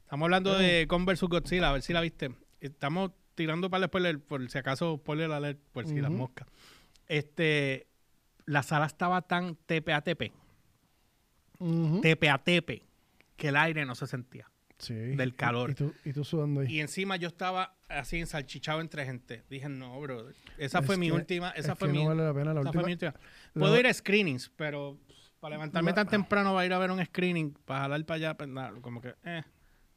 [0.08, 1.22] Estamos hablando de Con vs.
[1.24, 2.32] Godzilla, a ver si la viste.
[2.62, 6.48] Estamos tirando para el spoiler, por si acaso spoiler alert, por si las moscas.
[7.10, 7.88] Este,
[8.46, 10.32] la sala estaba tan tepe a tepe,
[11.60, 12.00] Ujú.
[12.00, 12.84] tepe a tepe,
[13.36, 14.50] que el aire no se sentía.
[14.80, 14.94] Sí.
[14.94, 15.72] del calor.
[15.72, 16.68] Y, tú, y tú sudando ahí.
[16.76, 19.44] Y encima yo estaba así ensalchichado entre gente.
[19.50, 20.30] Dije, no, bro.
[20.60, 21.50] Esa Es fue mi última.
[21.50, 22.84] Esa es fue que mi, no vale la pena la última.
[22.84, 23.12] última.
[23.56, 25.00] la- Puedo ir a screenings, pero
[25.40, 28.16] para levantarme La- tan temprano va a ir a ver un screening, para jalar para
[28.18, 29.42] allá, pues nada, como que, eh,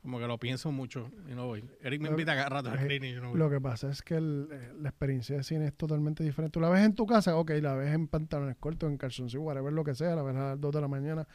[0.02, 1.64] como que lo pienso mucho y no voy.
[1.82, 3.38] Eric me Lo- invita cada rato a eh, screening y yo no voy.
[3.38, 6.52] Lo que pasa es que el- eh, la experiencia de cine es totalmente diferente.
[6.52, 9.72] Tú la ves en tu casa, ok, la ves en pantalones cortos, en calzoncillos, whatever
[9.72, 11.26] lo que sea, la ves a las 2 de la mañana,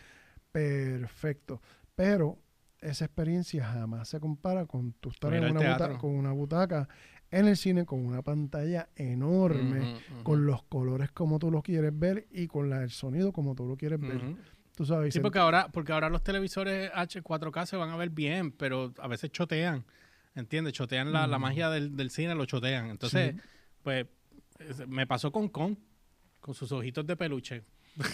[0.52, 1.62] perfecto.
[1.96, 2.40] Pero
[2.82, 5.88] esa experiencia jamás se compara con tú estar en al una, teatro.
[5.90, 6.88] buta- con una butaca
[7.32, 12.28] en el cine con una pantalla enorme, con los colores como tú lo quieres ver
[12.32, 14.22] y con la, el sonido como tú lo quieres ver.
[14.76, 18.52] Tú sabes, Sí, porque ahora, porque ahora los televisores H4K se van a ver bien,
[18.52, 19.86] pero a veces chotean.
[20.36, 20.74] ¿Entiendes?
[20.74, 22.90] Chotean la, la magia del, del cine, lo chotean.
[22.90, 23.42] Entonces, Sí.
[23.84, 24.06] pues,
[24.60, 25.78] es- me pasó con Con,
[26.42, 27.64] con sus ojitos de peluche.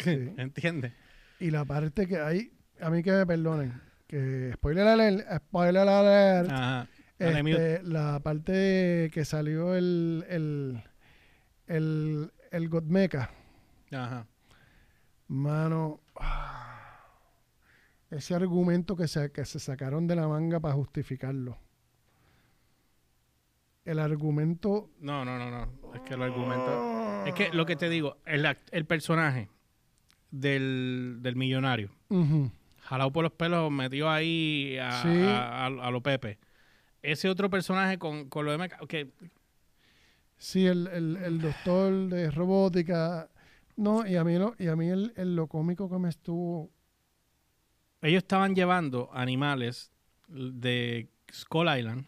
[0.04, 0.30] Sí.
[0.38, 0.94] ¿Entiendes?
[1.40, 6.52] Y la parte que hay, a mí que me perdonen, que spoiler alert, spoiler alert,
[6.52, 6.88] Ajá.
[7.18, 10.84] Este, la parte que salió el, el,
[11.68, 13.30] el, el Godmeca,
[13.92, 14.26] Ajá.
[15.28, 16.00] mano,
[18.12, 21.58] ese argumento que se, que se sacaron de la manga para justificarlo.
[23.86, 24.90] El argumento...
[25.00, 25.94] No, no, no, no.
[25.96, 27.26] Es que el argumento.
[27.26, 29.50] Es que lo que te digo, el, el personaje
[30.30, 31.90] del, del millonario,
[32.82, 35.22] jalado por los pelos, metido ahí a, Sí.
[35.24, 36.38] a, a- a lo Pepe.
[37.02, 39.10] Ese otro personaje con, con lo de que
[40.38, 43.30] Sí, el, el, el doctor de robótica.
[43.78, 46.70] No, y a mí, lo, y a mí el, el- lo cómico que me estuvo
[48.02, 49.92] ellos estaban llevando animales
[50.28, 52.06] de Skull Island,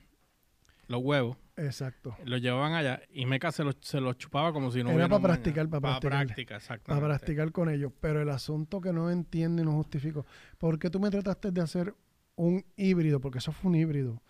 [0.88, 2.16] los huevos, Exacto.
[2.26, 5.10] los llevaban allá y Mecha se los, se los chupaba como si no Era hubiera
[5.10, 5.34] pa' un mañana.
[5.42, 6.26] practicar, pa' Pa' practicar.
[6.28, 7.02] práctica, exactamente.
[7.02, 7.92] Para practicar con ellos.
[8.00, 10.26] Pero el asunto que no entiendo y no justifico.
[10.58, 11.94] ¿Por qué tú me trataste de hacer
[12.36, 13.20] un híbrido?
[13.22, 14.22] Porque eso fue un híbrido.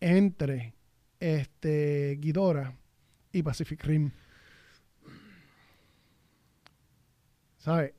[0.00, 0.74] Entre
[1.18, 2.76] este Guidora
[3.32, 4.10] y Pacific Rim.
[7.58, 7.92] ¿Sabes?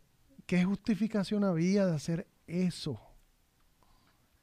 [0.45, 2.99] ¿Qué justificación había de hacer eso?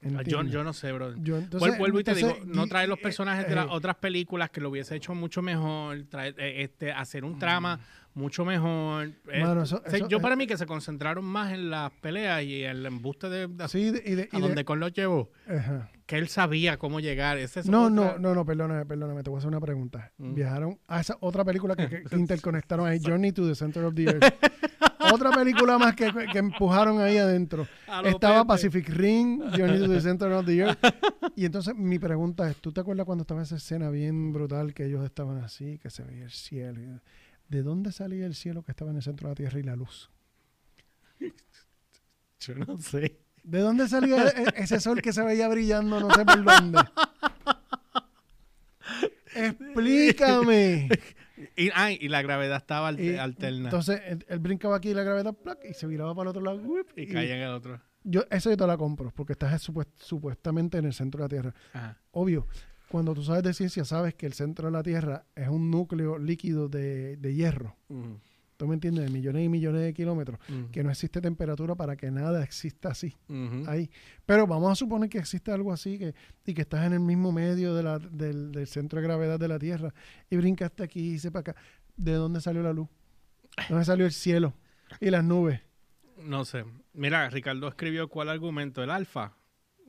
[0.01, 1.13] Ah, Yo, no sé, bro.
[1.17, 3.55] Yo, entonces- Vuel- Vuelvo y te digo, no y- traer los y- personajes de eh,
[3.55, 7.81] las otras películas que lo hubiese hecho mucho mejor, traer, eh, este, hacer un trama
[8.13, 9.11] mucho mejor.
[9.29, 12.63] Eh, Mano, eso- yo eh, para mí que se concentraron más en las peleas y
[12.63, 15.31] el embuste de, de- Sí, de- y de- y a de- donde con los llevó,
[15.45, 15.89] ajá.
[16.05, 17.37] que él sabía cómo llegar.
[17.65, 20.13] No, no, no, no, perdóname, perdóname, te voy a hacer una pregunta.
[20.17, 20.33] Mm.
[20.33, 23.93] Viajaron a esa otra película que, que- que interconectaron ahí, Journey to the Center of
[23.95, 24.23] the Earth.
[25.13, 27.67] otra película más que, que empujaron ahí adentro.
[28.03, 28.47] Estaba Pepe.
[28.47, 30.79] Pacific Rim, Journey to the Center of the Earth.
[31.35, 34.85] Y entonces mi pregunta es, ¿tú te acuerdas cuando estaba esa escena bien brutal que
[34.85, 37.01] ellos estaban así, que se veía el cielo?
[37.47, 39.75] ¿De dónde salía el cielo que estaba en el centro de la Tierra y la
[39.75, 40.09] luz?
[42.39, 43.19] Yo no sé.
[43.43, 46.79] ¿De dónde salía e- ese sol que se veía brillando no sé por dónde?
[49.35, 50.89] Explícame.
[51.55, 53.65] Y, ay, y la gravedad estaba al- Y alterna.
[53.65, 55.59] Entonces él, él brincaba aquí la gravedad ¡plac!
[55.69, 56.57] y se viraba para el otro lado.
[56.61, 56.87] ¡whip!
[56.97, 57.79] y y- caía en el otro.
[58.03, 61.29] yo, eso yo te la compro porque estás supuest- supuestamente en el centro de la
[61.29, 61.53] Tierra.
[61.73, 61.97] Ajá.
[62.11, 62.47] Obvio,
[62.89, 66.17] cuando tú sabes de ciencia, sabes que el centro de la Tierra es un núcleo
[66.17, 67.75] líquido de, de hierro.
[68.59, 69.05] ¿Tú me entiendes?
[69.05, 70.37] De millones y millones de kilómetros.
[70.73, 73.15] Que no existe temperatura para que nada exista así.
[73.67, 73.89] ahí.
[74.25, 76.13] Pero vamos a suponer que existe algo así que,
[76.45, 79.47] y que estás en el mismo medio de la- del, del centro de gravedad de
[79.47, 79.93] la Tierra
[80.29, 81.55] y brincaste aquí y se para acá.
[81.95, 82.89] ¿De dónde salió la luz?
[83.57, 84.53] ¿De dónde salió el cielo
[84.99, 85.61] y las nubes?
[86.21, 86.65] No sé.
[86.93, 89.37] Mira, Ricardo escribió cuál argumento, el alfa.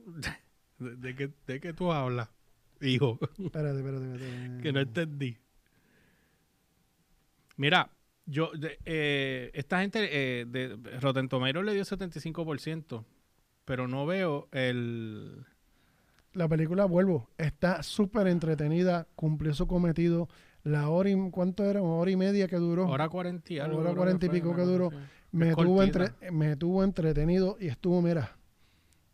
[0.79, 2.29] ¿De, de qué, de qué tú hablas,
[2.79, 3.19] hijo?
[3.37, 4.61] Espérate, espérate, espérate.
[4.63, 5.37] que no entendí.
[7.57, 7.91] Mira,
[8.31, 13.03] yo, de- eh, esta gente eh, de Rotten Tomatoes le dio 75%,
[13.65, 15.45] pero no veo el...
[16.33, 20.29] La película, vuelvo, está súper entretenida, cumplió su cometido.
[20.63, 21.81] La hora y, ¿cuánto era?
[21.81, 22.87] Una hora y media que duró.
[22.87, 23.79] Hora 40 y algo.
[23.79, 24.91] Hora 40 y pico que duró.
[25.31, 28.37] me, tuvo entre, me tuvo entretenido y estuvo, mira,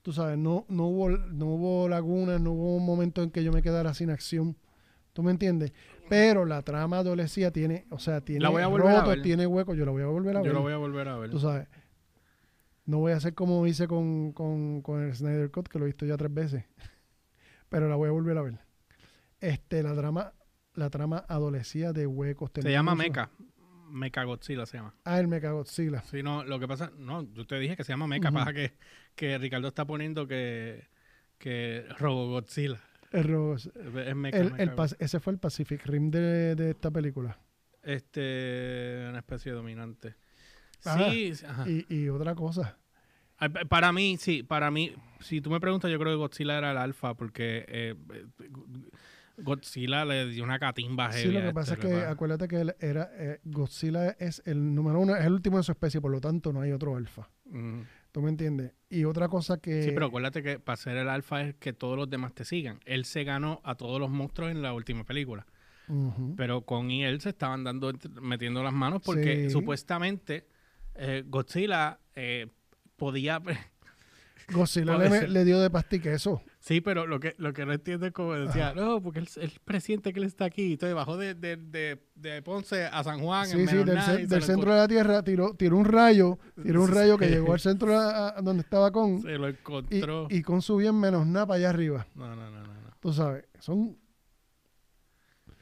[0.04, 3.52] tú sabes, no, no, hubo, no hubo lagunas, no hubo un momento en que yo
[3.52, 4.56] me quedara sin acción.
[5.14, 5.72] ¿Tú me entiendes?
[6.10, 9.22] Pero la trama adolecía tiene, o sea, tiene La voy a volver a rotos, ver.
[9.24, 10.48] tiene huecos, yo la voy a volver a ver.
[10.48, 11.30] Yo lo voy a volver a ver.
[11.30, 11.68] Tú sabes,
[12.86, 15.88] no voy a hacer como hice con, con, con el Snyder Cut, que lo he
[15.88, 16.64] visto ya tres veces.
[17.70, 18.60] Pero la voy a volver a ver.
[19.42, 20.34] Este, la trama,
[20.74, 22.52] la trama adolecía de huecos.
[22.56, 23.30] Se tenía llama Mecha.
[23.90, 24.94] Mecha Godzilla se llama.
[25.06, 26.02] Ah, el Mechagodzilla.
[26.04, 28.38] Sí, no, lo que pasa, no, yo te dije que se llama Mecha, Ujú.
[28.38, 28.74] pasa que,
[29.16, 30.88] que Ricardo está poniendo que,
[31.38, 32.82] que Robo Godzilla.
[33.12, 33.70] El Es.
[34.34, 37.38] El- el ese fue el Pacific Rim de, de esta película.
[37.84, 40.16] Este, una especie dominante.
[40.86, 41.70] Ah, Sí, ajá.
[41.70, 42.78] Y, y otra cosa.
[43.70, 46.78] Para mí, sí, para mí, si tú me preguntas, yo creo que Godzilla era el
[46.78, 48.26] alfa, porque eh, eh,
[49.38, 52.10] Godzilla le dio una catimba Sí, heavy lo que este, pasa es que ¿verdad?
[52.12, 55.72] acuérdate que él era eh, Godzilla es el número uno, es el último de su
[55.72, 57.30] especie, por lo tanto no hay otro alfa.
[57.46, 57.86] Ujú.
[58.12, 58.74] ¿Tú me entiendes?
[58.90, 59.84] Y otra cosa que...
[59.84, 62.80] Sí, pero acuérdate que para ser el alfa es que todos los demás te sigan.
[62.86, 65.46] Él se ganó a todos los monstruos en la última película.
[66.36, 69.50] Pero con y él se estaban dando metiendo las manos porque Sí.
[69.52, 70.46] supuestamente
[70.96, 72.48] eh, Godzilla eh,
[72.98, 73.42] podía
[74.52, 76.42] Godzilla le, le dio de pastique eso.
[76.68, 79.52] Sí pero lo que lo que no entiendo es como decía no porque él, él
[79.64, 83.50] presiente que él está aquí entonces bajó de, de, de, de Ponce a San Juan
[83.50, 83.84] en Sí, sí,
[84.26, 87.60] del, centro de la Tierra tiró, tiró un rayo, tiró un rayo que llegó al
[87.62, 89.22] centro a- a donde estaba con...
[89.22, 90.28] se lo Y, encontró.
[90.30, 92.06] y con su bien menos nada para allá arriba.
[92.16, 92.78] no no no no no.
[93.00, 93.98] Tú sabes, son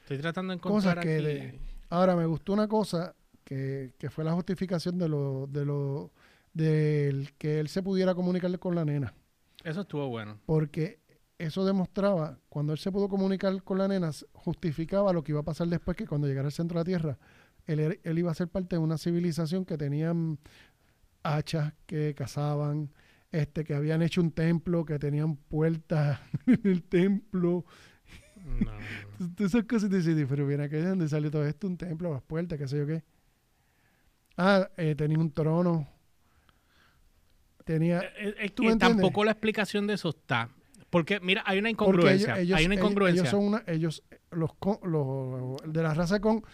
[0.00, 1.24] estoy tratando de Cosas encontrar que aquí.
[1.24, 3.14] de- Ahora, me gustó una cosa
[3.44, 6.10] que, que fue la justificación de lo, de lo,
[6.52, 9.14] del que él se pudiera comunicar con la nena.
[9.70, 11.00] Eso estuvo bueno Porque
[11.38, 15.44] eso demostraba, cuando él se pudo comunicar con la nena, justificaba lo que iba a
[15.44, 17.18] pasar después, que cuando llegara al centro de la Tierra,
[17.66, 20.38] él, er- él iba a ser parte de una civilización que tenían
[21.22, 22.90] hachas, que cazaban,
[23.32, 27.64] este, que habían hecho un templo, que tenían puertas en el templo,
[28.36, 28.80] no, no,
[29.20, 29.34] no.
[29.34, 32.22] Todas esas cosas te dices, pero acá de dónde sale todo esto, un templo, las
[32.22, 33.02] puertas, qué sé yo qué.
[34.36, 35.88] Ah, eh, tenía un trono.
[37.66, 38.00] Tenía.
[38.16, 38.80] Eh, Es ¿Tú que me entiendes?
[39.02, 40.48] tampoco la explicación de eso está.
[40.88, 42.38] Porque, mira, hay una incongruencia.
[42.38, 43.20] ellos, hay una incongruencia.
[43.22, 46.44] Ellos son una, ellos, los, con- los de la raza con,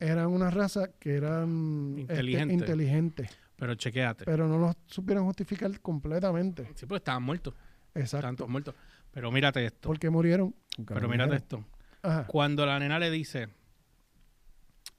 [0.00, 2.54] eran una raza que eran este, Inteligente.
[2.54, 4.24] inteligentes, pero chequéate.
[4.24, 6.68] pero no los supieron justificar completamente.
[6.74, 7.54] sí, pues estaban muertos.
[7.94, 8.34] Exacto.
[8.36, 8.74] todos muertos.
[9.12, 9.88] Pero mírate esto.
[9.88, 10.54] Porque murieron.
[10.74, 11.36] Porque Pero mírate murieron.
[11.36, 11.64] esto.
[12.00, 12.26] Ajá.
[12.26, 13.48] Cuando la nena le dice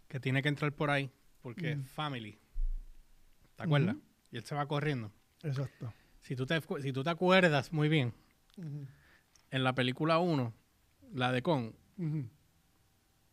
[0.08, 1.10] que tiene que entrar por ahí
[1.42, 1.84] porque es Mm.
[1.86, 2.38] family.
[3.56, 3.96] ¿Te acuerdas?
[4.32, 5.12] Y él se va corriendo.
[5.44, 5.94] Exacto.
[6.22, 8.14] Si tú te, si tú te acuerdas muy bien,
[9.52, 10.54] en la película 1,
[11.14, 12.26] la de Con, Ujú.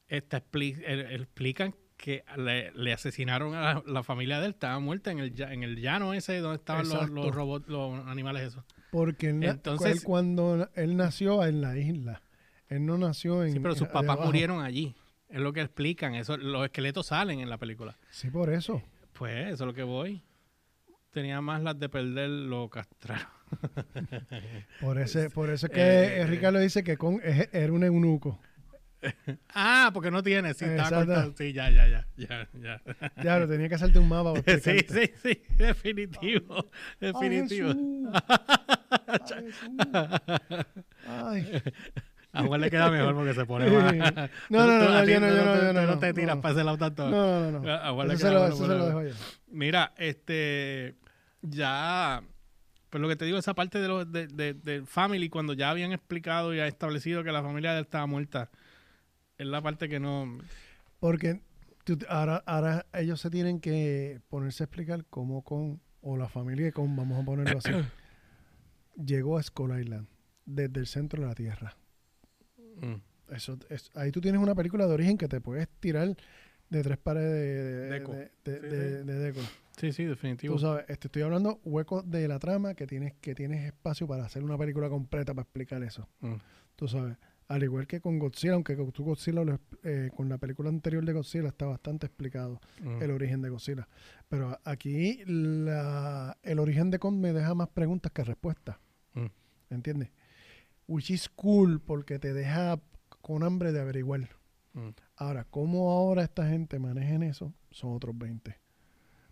[0.08, 4.52] Esta expli- el- el- explican que le, le asesinaron a la, la familia de él,
[4.52, 8.42] estaba muerta en el, en el llano ese donde estaban los, los robots, los animales
[8.48, 8.64] esos.
[8.90, 12.22] Porque él, Entonces- él cuando él nació en la isla,
[12.68, 13.52] él no nació en.
[13.52, 14.96] Sí, pero sus papás murieron allí.
[15.28, 16.14] Es lo que explican.
[16.16, 17.96] Eso, los esqueletos salen en la película.
[18.10, 18.82] Sí, por eso.
[19.12, 20.22] Pues eso es lo que voy.
[21.12, 23.26] Tenía más las de perder lo castraron.
[24.80, 28.40] Por, ese, por eso es que Eh, eh, Ricardo dice que con, era un eunuco.
[29.54, 30.52] Ah, porque no tiene.
[30.54, 30.94] Sí, Exacto.
[30.96, 31.34] cortado.
[31.36, 32.06] Sí, ya, ya, ya.
[32.16, 32.48] Ya,
[33.22, 33.38] ya.
[33.38, 34.34] Lo tenía que hacerte un mapa.
[34.62, 35.42] Sí, sí, sí.
[35.56, 36.70] Definitivo.
[37.00, 37.68] Ay, Definitivo.
[37.68, 38.10] Jesús.
[39.06, 40.26] Ay, Jesús.
[41.06, 41.62] Ay.
[42.32, 43.92] A Juan le queda mejor porque se pone más.
[44.50, 46.78] No, no, no, yo no, yo no, yo no, no te tiras para ese lado
[46.78, 47.10] tanto.
[47.10, 47.72] No, no, no.
[47.72, 49.14] A Juan le queda bueno, eso se lo dejo yo.
[49.48, 50.94] Mira, este,
[51.42, 52.22] ya,
[52.88, 55.70] pues lo que te digo, esa parte de los de, de, del family, cuando ya
[55.70, 58.50] habían explicado y establecido que la familia de él estaba muerta,
[59.38, 60.38] es la parte que no,
[61.00, 61.40] Porque
[61.84, 66.70] tú- ahora, ahora ellos se tienen que ponerse a explicar cómo con, o la familia
[66.72, 67.70] con, vamos a ponerlo así,
[69.04, 70.06] llegó a Skull Island
[70.44, 71.76] desde el centro de la Tierra.
[72.80, 76.16] Mm, Eso, es- ahí tú tienes una película de origen que te puedes tirar
[76.68, 78.12] de tres pares de, de, Deco.
[78.12, 79.04] de- de- Sí, de- sí.
[79.06, 79.40] de deco.
[79.76, 80.54] sí, sí, definitivo.
[80.54, 84.24] Tú sabes, este, estoy hablando huecos de la trama que tienes, que tienes espacio para
[84.24, 86.08] hacer una película completa para explicar eso.
[86.20, 86.34] Mm,
[86.76, 87.16] Tú sabes,
[87.48, 89.42] al igual que con Godzilla, aunque con tu Godzilla,
[89.84, 93.02] eh, con la película anterior de Godzilla está bastante explicado mm.
[93.02, 93.86] el origen de Godzilla.
[94.28, 98.76] Pero aquí la- el origen de Kong me deja más preguntas que respuestas.
[99.14, 99.26] Mm.
[99.70, 100.10] ¿Entiendes?
[100.90, 102.80] Which is cool porque te deja
[103.20, 104.28] con hambre de averiguar.
[104.72, 104.88] Mm.
[105.16, 107.54] Ahora, ¿cómo ahora esta gente manejen eso?
[107.70, 108.58] Son otros 20.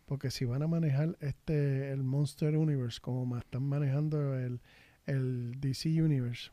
[0.06, 4.60] Porque si van a manejar este el Monster Universe como ma- están manejando el,
[5.06, 6.50] el DC Universe,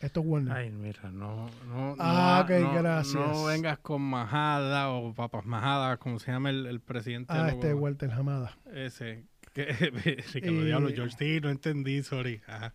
[0.00, 0.52] esto es Warner.
[0.56, 3.14] Ay, mira, no, no, Ah, no, ok, no- gracias.
[3.14, 7.32] no vengas con majada o papas majadas, como se llama el, el presidente.
[7.36, 8.56] ah, este Walter Hamada.
[8.72, 9.26] Ese.
[9.52, 9.64] Que,
[10.32, 12.40] Ricardo Y- Diablo, George T, no entendí, sorry.
[12.46, 12.72] Ajá.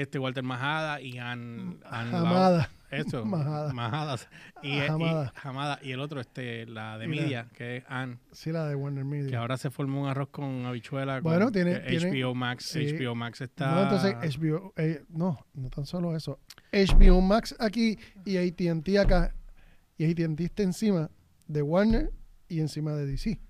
[0.00, 2.70] Este, Walter Majada y Ann, Hamada.
[2.90, 3.24] Eso.
[3.24, 3.72] Majada.
[3.72, 4.28] Majadas.
[4.62, 5.32] Y, Ah, y- Hamada.
[5.42, 5.78] Hamada.
[5.82, 9.30] Y el otro, este, la de Media, que es Ann, Sí, la de Warner Media.
[9.30, 11.22] que ahora se formó un arroz con habichuela.
[11.22, 12.66] con- Bueno, tiene- HBO Max.
[12.66, 12.94] sí.
[12.94, 13.74] HBO Max está.
[13.74, 16.38] No, entonces HBO, eh, no, no tan solo eso.
[16.72, 19.34] HBO Max aquí y AT&T acá.
[19.96, 21.10] Y AT&T está encima
[21.48, 22.12] de Warner
[22.48, 23.40] y encima de DC.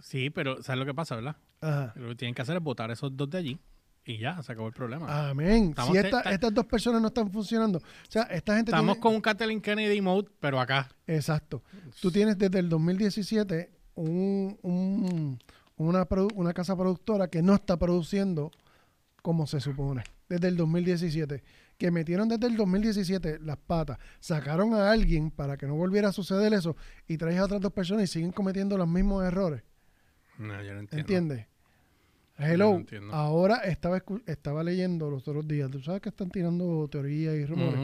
[0.00, 1.36] Sí, pero ¿sabes lo que pasa, verdad?
[1.60, 1.92] Ajá.
[1.96, 3.60] Lo que tienen que hacer es votar esos dos de allí
[4.06, 5.28] y ya, se acabó el problema.
[5.30, 5.70] Amén.
[5.70, 7.78] Estamos si esta- ta- estas dos personas no están funcionando.
[7.78, 10.88] O sea, esta gente Estamos tiene- con un Kathleen Kennedy mode, pero acá.
[11.06, 11.62] Exacto.
[12.00, 15.38] Tú tienes desde el 2017 un, un-
[15.76, 18.50] una, una casa productora que no está produciendo
[19.22, 20.04] como se supone.
[20.28, 21.42] Desde el 2017.
[21.78, 23.98] Que metieron desde el 2017 las patas.
[24.20, 26.74] Sacaron a alguien para que no volviera a suceder eso.
[27.06, 29.62] Y traes a otras dos personas y siguen cometiendo los mismos errores.
[30.38, 30.96] No, yo no entiendo.
[31.00, 31.46] ¿Entiendes?
[32.38, 32.72] Hello.
[33.14, 35.70] Ahora estaba, escu- estaba leyendo los otros días.
[35.70, 37.78] Tú sabes que están tirando teorías y rumores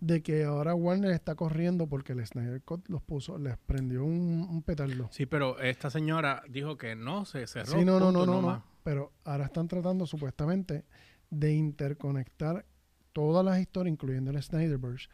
[0.00, 4.46] de que ahora Warner está corriendo porque el Snyder Cut los puso, les prendió un,
[4.48, 5.08] un petardo.
[5.10, 7.72] Sí, pero esta señora dijo que no, se cerró.
[7.78, 8.64] Sí, no, no, no, no, no.
[8.84, 10.84] Pero ahora están tratando supuestamente
[11.30, 12.64] de interconectar
[13.12, 15.08] todas las historias, incluyendo el Snyderverse,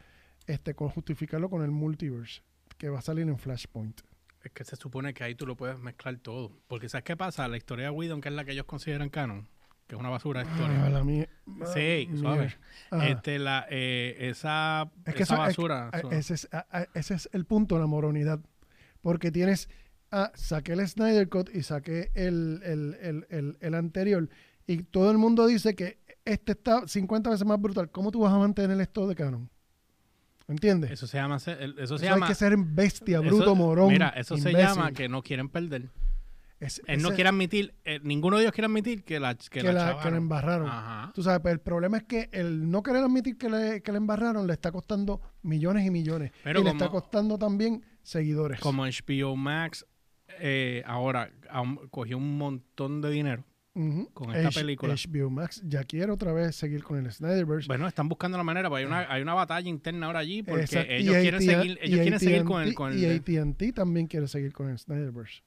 [0.45, 2.41] este, con justificarlo con el multiverse
[2.77, 4.01] que va a salir en Flashpoint.
[4.45, 6.51] Es que se supone que ahí tú lo puedes mezclar todo.
[6.67, 7.47] Porque ¿sabes qué pasa?
[7.47, 9.47] La historia de Whedon, que es la que ellos consideran canon,
[9.87, 10.89] que es una basura de Ah, historia.
[10.89, 11.29] la mía-
[11.73, 12.55] Sí, ah, suave.
[13.09, 15.89] Este, la, eh, esa, Es que esa eso- basura.
[15.91, 18.39] Ah, Ese es, ah, ah, ese es el punto, la moronidad.
[19.01, 19.67] Porque tienes,
[20.11, 24.29] ah, saqué el Snyder Cut y saqué el, el, el, el, el anterior.
[24.67, 27.89] Y todo el mundo dice que este está 50 veces más brutal.
[27.89, 29.49] ¿Cómo tú vas a mantener esto de canon?
[30.47, 30.91] ¿Entiendes?
[30.91, 33.87] eso se llama, ser- eso se Eso llama, hay que ser bestia, eso- bruto, morón.
[33.89, 35.89] Mira, eso se llama que no quieren perder.
[36.59, 39.73] Es- Él no quiere admitir, eh, ninguno de ellos quiere admitir que la, que que,
[39.73, 40.67] la, la, que la embarraron.
[40.69, 41.11] Ajá.
[41.13, 43.97] Tú sabes, pero el problema es que el no querer admitir que le, que le
[43.97, 46.31] embarraron le está costando millones y millones.
[46.43, 48.59] Pero y le está costando también seguidores.
[48.61, 49.85] Como HBO Max
[50.39, 51.29] eh, ahora
[51.91, 53.43] cogió un montón de dinero.
[54.13, 54.95] Con esta H- película.
[54.95, 57.67] HBO Max ya quiere otra vez seguir con el Snyderverse.
[57.67, 60.61] Bueno, están buscando la manera, porque hay una, hay una batalla interna ahora allí, porque
[60.63, 60.91] Exacto.
[60.93, 64.53] Ellos quieren seguir, ellos quieren seguir con el, con el y AT&T también quiere seguir
[64.53, 65.41] con el Snyderverse.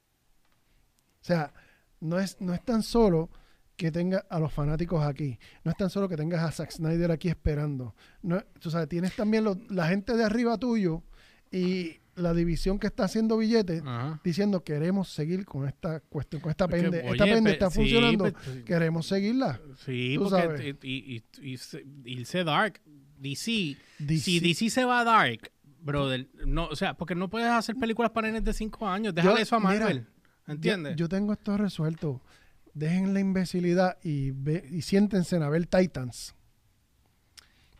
[1.20, 1.52] O sea,
[2.00, 3.30] no es, no es tan solo
[3.76, 7.10] que tenga a los fanáticos aquí, no es tan solo que tengas a Zack Snyder
[7.10, 7.94] aquí esperando.
[8.22, 11.02] No, tú sabes, tienes también la gente de arriba tuyo
[11.50, 14.20] y la división que está haciendo billetes Ajá.
[14.24, 17.00] diciendo queremos seguir con esta cuestión, con esta Porque, pende.
[17.02, 18.32] oye, esta pende pe- está sí, funcionando,
[18.66, 19.60] queremos seguirla.
[19.84, 20.76] Sí, Tú porque sabes.
[20.82, 22.80] y, y, y- y se- irse dark,
[23.18, 24.20] DC, DC.
[24.24, 25.50] si DC se va dark,
[25.80, 29.14] Brother, no, o sea, porque no puedes hacer películas para nenes de 5 años.
[29.14, 30.06] Déjale eso a mira, Marvel.
[30.46, 30.92] ¿Entiendes?
[30.96, 32.20] Yo, yo tengo esto resuelto.
[32.74, 36.34] Dejen la imbecilidad y, ve, y siéntense a ver Titans.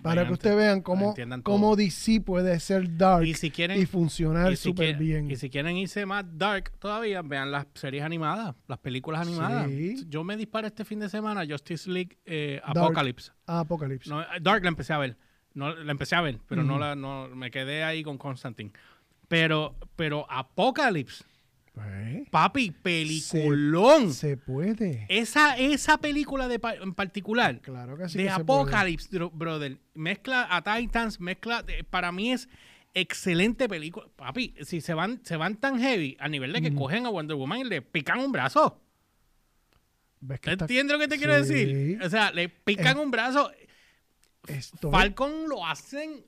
[0.03, 1.77] Para que ustedes vean cómo, cómo.
[1.77, 5.31] DC puede ser dark y si quieren y funcionar si súper bien.
[5.31, 9.67] Y si quieren irse más dark todavía, vean las series animadas, las películas animadas.
[9.69, 10.05] Sí.
[10.09, 12.61] Yo me disparé este fin de semana Justice League eh.
[12.65, 13.33] Apocalypse.
[13.47, 14.09] Apocalypse.
[14.09, 15.17] No, eh, dark la empecé a ver.
[15.55, 18.71] No, la empecé a ver, pero no la no me quedé ahí con Constantine.
[19.27, 21.25] Pero pero Apocalypse,
[22.31, 24.13] Papi, peliculón.
[24.13, 25.07] se puede.
[25.09, 28.19] Esa esa película de en particular Claro que sí.
[28.19, 28.41] de que se.
[28.41, 29.79] Apocalypse, bro- brother.
[29.95, 31.63] Mezcla a Titans, mezcla.
[31.63, 32.49] de- para mí es
[32.95, 34.07] excelente película.
[34.17, 37.37] Papi, si se van, se van tan heavy a nivel de que cogen a Wonder
[37.37, 38.81] Woman y le pican un brazo.
[40.21, 42.01] ¿Ves que ¿Te está- entiendes lo que te quiero decir?
[42.03, 43.53] O sea, le pican Es- un brazo.
[44.91, 46.25] Falcon lo hacen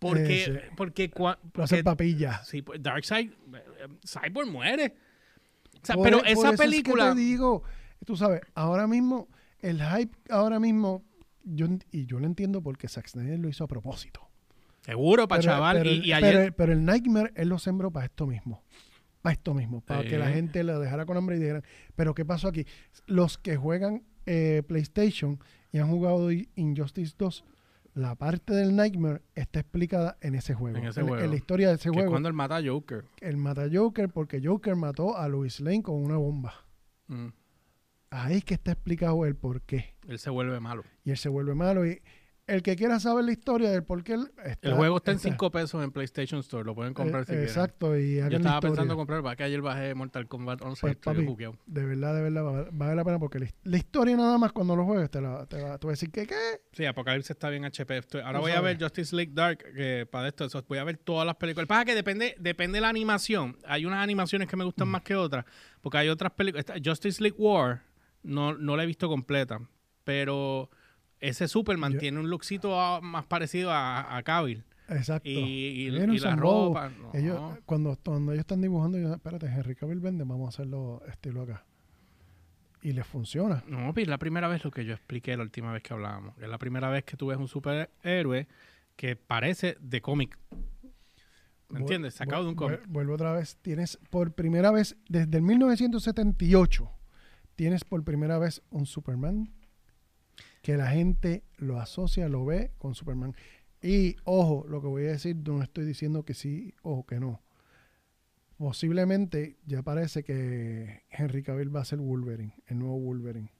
[0.00, 0.42] porque.
[0.42, 0.62] Ese.
[0.76, 2.42] porque, cua- porque- papilla.
[2.42, 3.30] sí, pues, Darkseid.
[3.30, 4.94] eh, Cyborg muere.
[5.80, 7.14] O sea, Por pero e- esa eso es que película.
[7.14, 7.62] te digo,
[8.04, 9.28] tú sabes, ahora mismo,
[9.60, 11.04] el hype ahora mismo,
[11.44, 14.26] yo, y yo lo entiendo porque Zack Snyder lo hizo a propósito.
[14.82, 15.76] seguro, para Pero- chaval.
[15.78, 16.32] pero y, ayer.
[16.34, 18.64] pero, pero el Nightmare él lo sembró para esto mismo.
[19.22, 19.82] Para esto mismo.
[19.82, 20.32] Para que la Sí.
[20.34, 21.62] gente lo dejara con hambre y dijeran,
[21.94, 22.64] pero ¿qué pasó aquí?
[23.06, 25.38] Los que juegan eh, PlayStation
[25.72, 27.44] y han jugado Injustice 2,
[27.94, 30.78] la parte del Nightmare está explicada en ese juego.
[30.78, 31.22] En ese en, juego.
[31.24, 32.10] en la historia de ese que juego.
[32.10, 33.04] cuando él mata a Joker.
[33.20, 36.54] Él mata a Joker porque Joker mató a Lois Lane con una bomba.
[37.08, 37.28] Mm,
[38.12, 39.94] Ahí es que está explicado el por qué.
[40.08, 40.82] él se vuelve malo.
[41.04, 41.86] Y él se vuelve malo.
[41.86, 42.02] Y
[42.50, 45.28] el que quiera saber la historia del por qué está- El juego está en está-
[45.30, 46.64] 5 pesos en PlayStation Store.
[46.64, 47.32] Lo pueden comprar eh, si.
[47.34, 47.96] Exacto.
[47.98, 51.26] Y Yo estaba pensando comprar, va que ayer bajé Mortal Kombat 11 Pues, papi.
[51.66, 54.76] De verdad, de verdad, va- vale la pena porque la, la historia nada más cuando
[54.76, 56.60] lo juegues te, la, te va te va a decir que qué.
[56.72, 57.98] Sí, Apocalipsis está bien HP.
[57.98, 58.78] Estoy- ahora voy a ver.
[58.80, 61.66] Justice League Dark, que para esto, eso, voy a ver todas las películas.
[61.66, 63.56] Pasa que depende, depende de la animación.
[63.66, 64.90] Hay unas animaciones que me gustan Mm.
[64.92, 65.44] más que otras,
[65.80, 66.64] porque hay otras películas.
[66.84, 67.82] Justice League War
[68.22, 69.60] no, no la he visto completa,
[70.04, 70.70] pero
[71.20, 74.64] ese Superman Yo- tiene un lookcito ah, más parecido a, a Cavill.
[74.88, 75.28] Exacto.
[75.28, 76.88] Y, y- y no la ropa.
[76.90, 77.10] no.
[77.14, 81.42] Ellos, cuando, cuando ellos están dibujando, yo, espérate, Henry Cavill vende, vamos a hacerlo estilo
[81.42, 81.64] acá.
[82.82, 83.62] Y les funciona.
[83.68, 86.36] No, es la primera vez lo que yo expliqué la última vez que hablábamos.
[86.38, 88.48] Es la primera vez que tú ves un superhéroe
[88.96, 90.38] que parece de cómic.
[91.68, 92.14] ¿Me entiendes?
[92.14, 92.80] Sacado de un cómic.
[92.86, 93.56] vu- Vuelvo otra vez.
[93.62, 96.90] Tienes por primera vez, desde el 1978,
[97.54, 99.52] tienes por primera vez un Superman
[100.62, 103.34] que la gente lo asocia, lo ve con Superman.
[103.82, 107.40] Y ojo, lo que voy a decir, no estoy diciendo que sí o que no.
[108.58, 113.50] Posiblemente ya parece que Henry Cavill va a ser Wolverine, el nuevo Wolverine.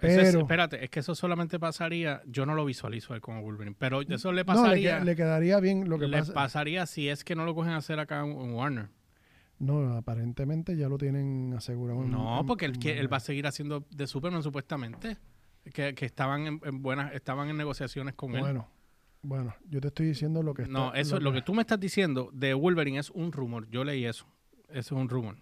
[0.00, 3.40] Eso es- Pero- espérate, es que eso solamente pasaría, yo no lo visualizo él como
[3.42, 6.32] Wolverine, pero eso le No, le, pasaría, que- le quedaría bien lo que le pasa.
[6.32, 8.88] pasaría si es que no lo cogen a hacer acá en, Warner.
[9.60, 12.02] No, aparentemente ya lo tienen asegurado.
[12.02, 15.18] No, en- porque él, va a seguir haciendo de Superman supuestamente.
[15.72, 18.40] Que, que estaban en, en buenas, estaban en negociaciones con él.
[18.40, 18.68] Bueno,
[19.22, 20.72] bueno, yo te estoy diciendo lo que está.
[20.72, 23.68] No, eso, lo que tú me estás diciendo de Wolverine es un rumor.
[23.70, 24.26] Yo leí eso.
[24.68, 25.36] Eso es un rumor.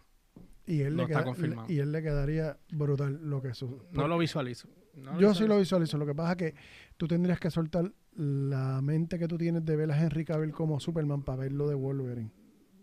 [0.67, 1.71] y él no le está confirmado.
[1.73, 3.83] Y él le quedaría brutal lo que su.
[3.93, 4.69] No lo visualizo.
[4.95, 5.97] No Yo sí lo visualizo.
[5.97, 6.55] Lo que pasa es que
[6.99, 10.79] tú tendrías que soltar la mente que tú tienes de ver a Henry Cavill como
[10.81, 12.31] Superman para verlo de Wolverine.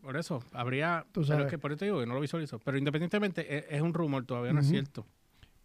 [0.01, 1.05] Por eso, habría.
[1.11, 1.45] Tú Pero sabes.
[1.45, 2.59] es que por eso te digo que no lo visualizo.
[2.59, 5.05] Pero independientemente, es, es un rumor, todavía no es cierto.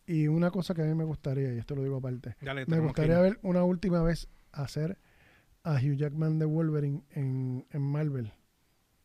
[0.07, 2.78] Y una cosa que a mí me gustaría, y esto lo digo aparte, Dale, me
[2.80, 4.98] gustaría ver una última vez hacer
[5.64, 8.32] a Hugh Jackman de Wolverine en, en Marvel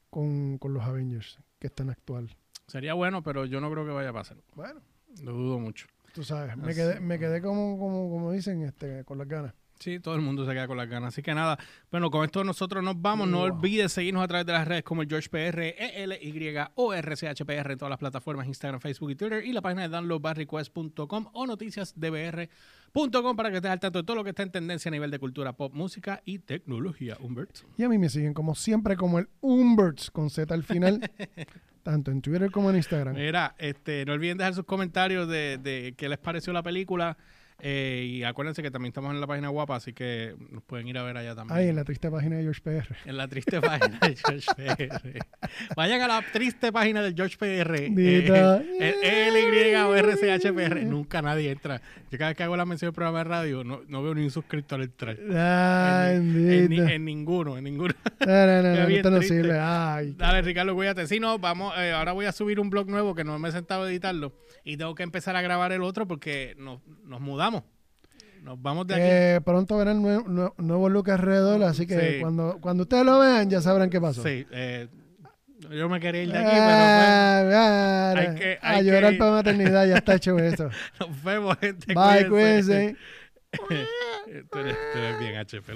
[0.09, 2.35] con, con los Avengers, que están actual.
[2.67, 4.37] Sería bueno, pero yo no creo que vaya a pasar.
[4.55, 4.81] Bueno,
[5.23, 5.85] Lo dudo mucho.
[6.13, 9.53] tú sabes, me quedé, me quedé como, como, como dicen, este, con las ganas.
[9.79, 11.13] Sí, todo el mundo se queda con las ganas.
[11.13, 11.57] Así que nada,
[11.91, 13.27] bueno, con esto nosotros nos vamos.
[13.27, 17.71] No olvides seguirnos a través de las redes como el George PR, ELY o RCHPR
[17.71, 19.45] en todas las plataformas, Instagram, Facebook y Twitter.
[19.45, 24.23] Y la página de downloadbarrequest.com o noticiasdbr.com para que estés al tanto de todo lo
[24.23, 27.17] que está en tendencia a nivel de cultura pop, música y tecnología.
[27.19, 27.61] Humberto.
[27.77, 30.99] Y a mí me siguen como siempre como el Umberts con Z al final,
[31.83, 33.15] tanto en Twitter como en Instagram.
[33.15, 37.17] Mira, este, no olviden dejar sus comentarios de, de qué les pareció la película.
[37.59, 40.97] Eh, y acuérdense que también estamos en la página guapa, así que nos pueden ir
[40.97, 41.57] a ver allá también.
[41.57, 42.95] Ahí en la triste página de George PR.
[43.05, 45.23] En la triste página del George PR.
[45.75, 47.89] Vayan a la triste página del George PR.
[47.95, 48.61] Dita.
[48.61, 50.83] Eh, el, el Y o RCHPR.
[50.85, 51.81] Nunca nadie entra.
[52.11, 54.23] Yo cada vez que hago la mención del programa de radio, no, no veo ni
[54.23, 55.17] un suscriptor entrar.
[55.35, 56.87] Ay, En, en bendito.
[56.87, 57.93] en ninguno, en ninguno.
[58.27, 59.57] No, no, no, no, esto no sirve.
[59.57, 61.07] Ay, Dale, Ricardo, cuídate.
[61.07, 63.51] Si no, vamos, eh, ahora voy a subir un blog nuevo que no me he
[63.53, 64.33] sentado a editarlo.
[64.65, 67.46] Y tengo que empezar a grabar el otro porque nos, nos mudamos.
[68.47, 69.03] Nos vamos de aquí.
[69.05, 72.19] Eh, pronto verán nue- nue- nuevo look alrededor, así que Sí.
[72.21, 74.23] cuando, cuando ustedes lo vean ya sabrán qué pasó.
[74.23, 74.87] Sí, eh,
[75.69, 78.39] yo me quería ir de aquí, pero Ah, Hay bueno.
[78.39, 79.19] que- a hay que llorar ir.
[79.19, 80.69] para maternidad, ya está hecho eso.
[81.01, 81.93] nos vemos, gente.
[81.93, 82.95] Bye, cuídense.
[83.67, 83.87] cuídense.
[84.51, 85.73] Tú eres, tú eres bien HP.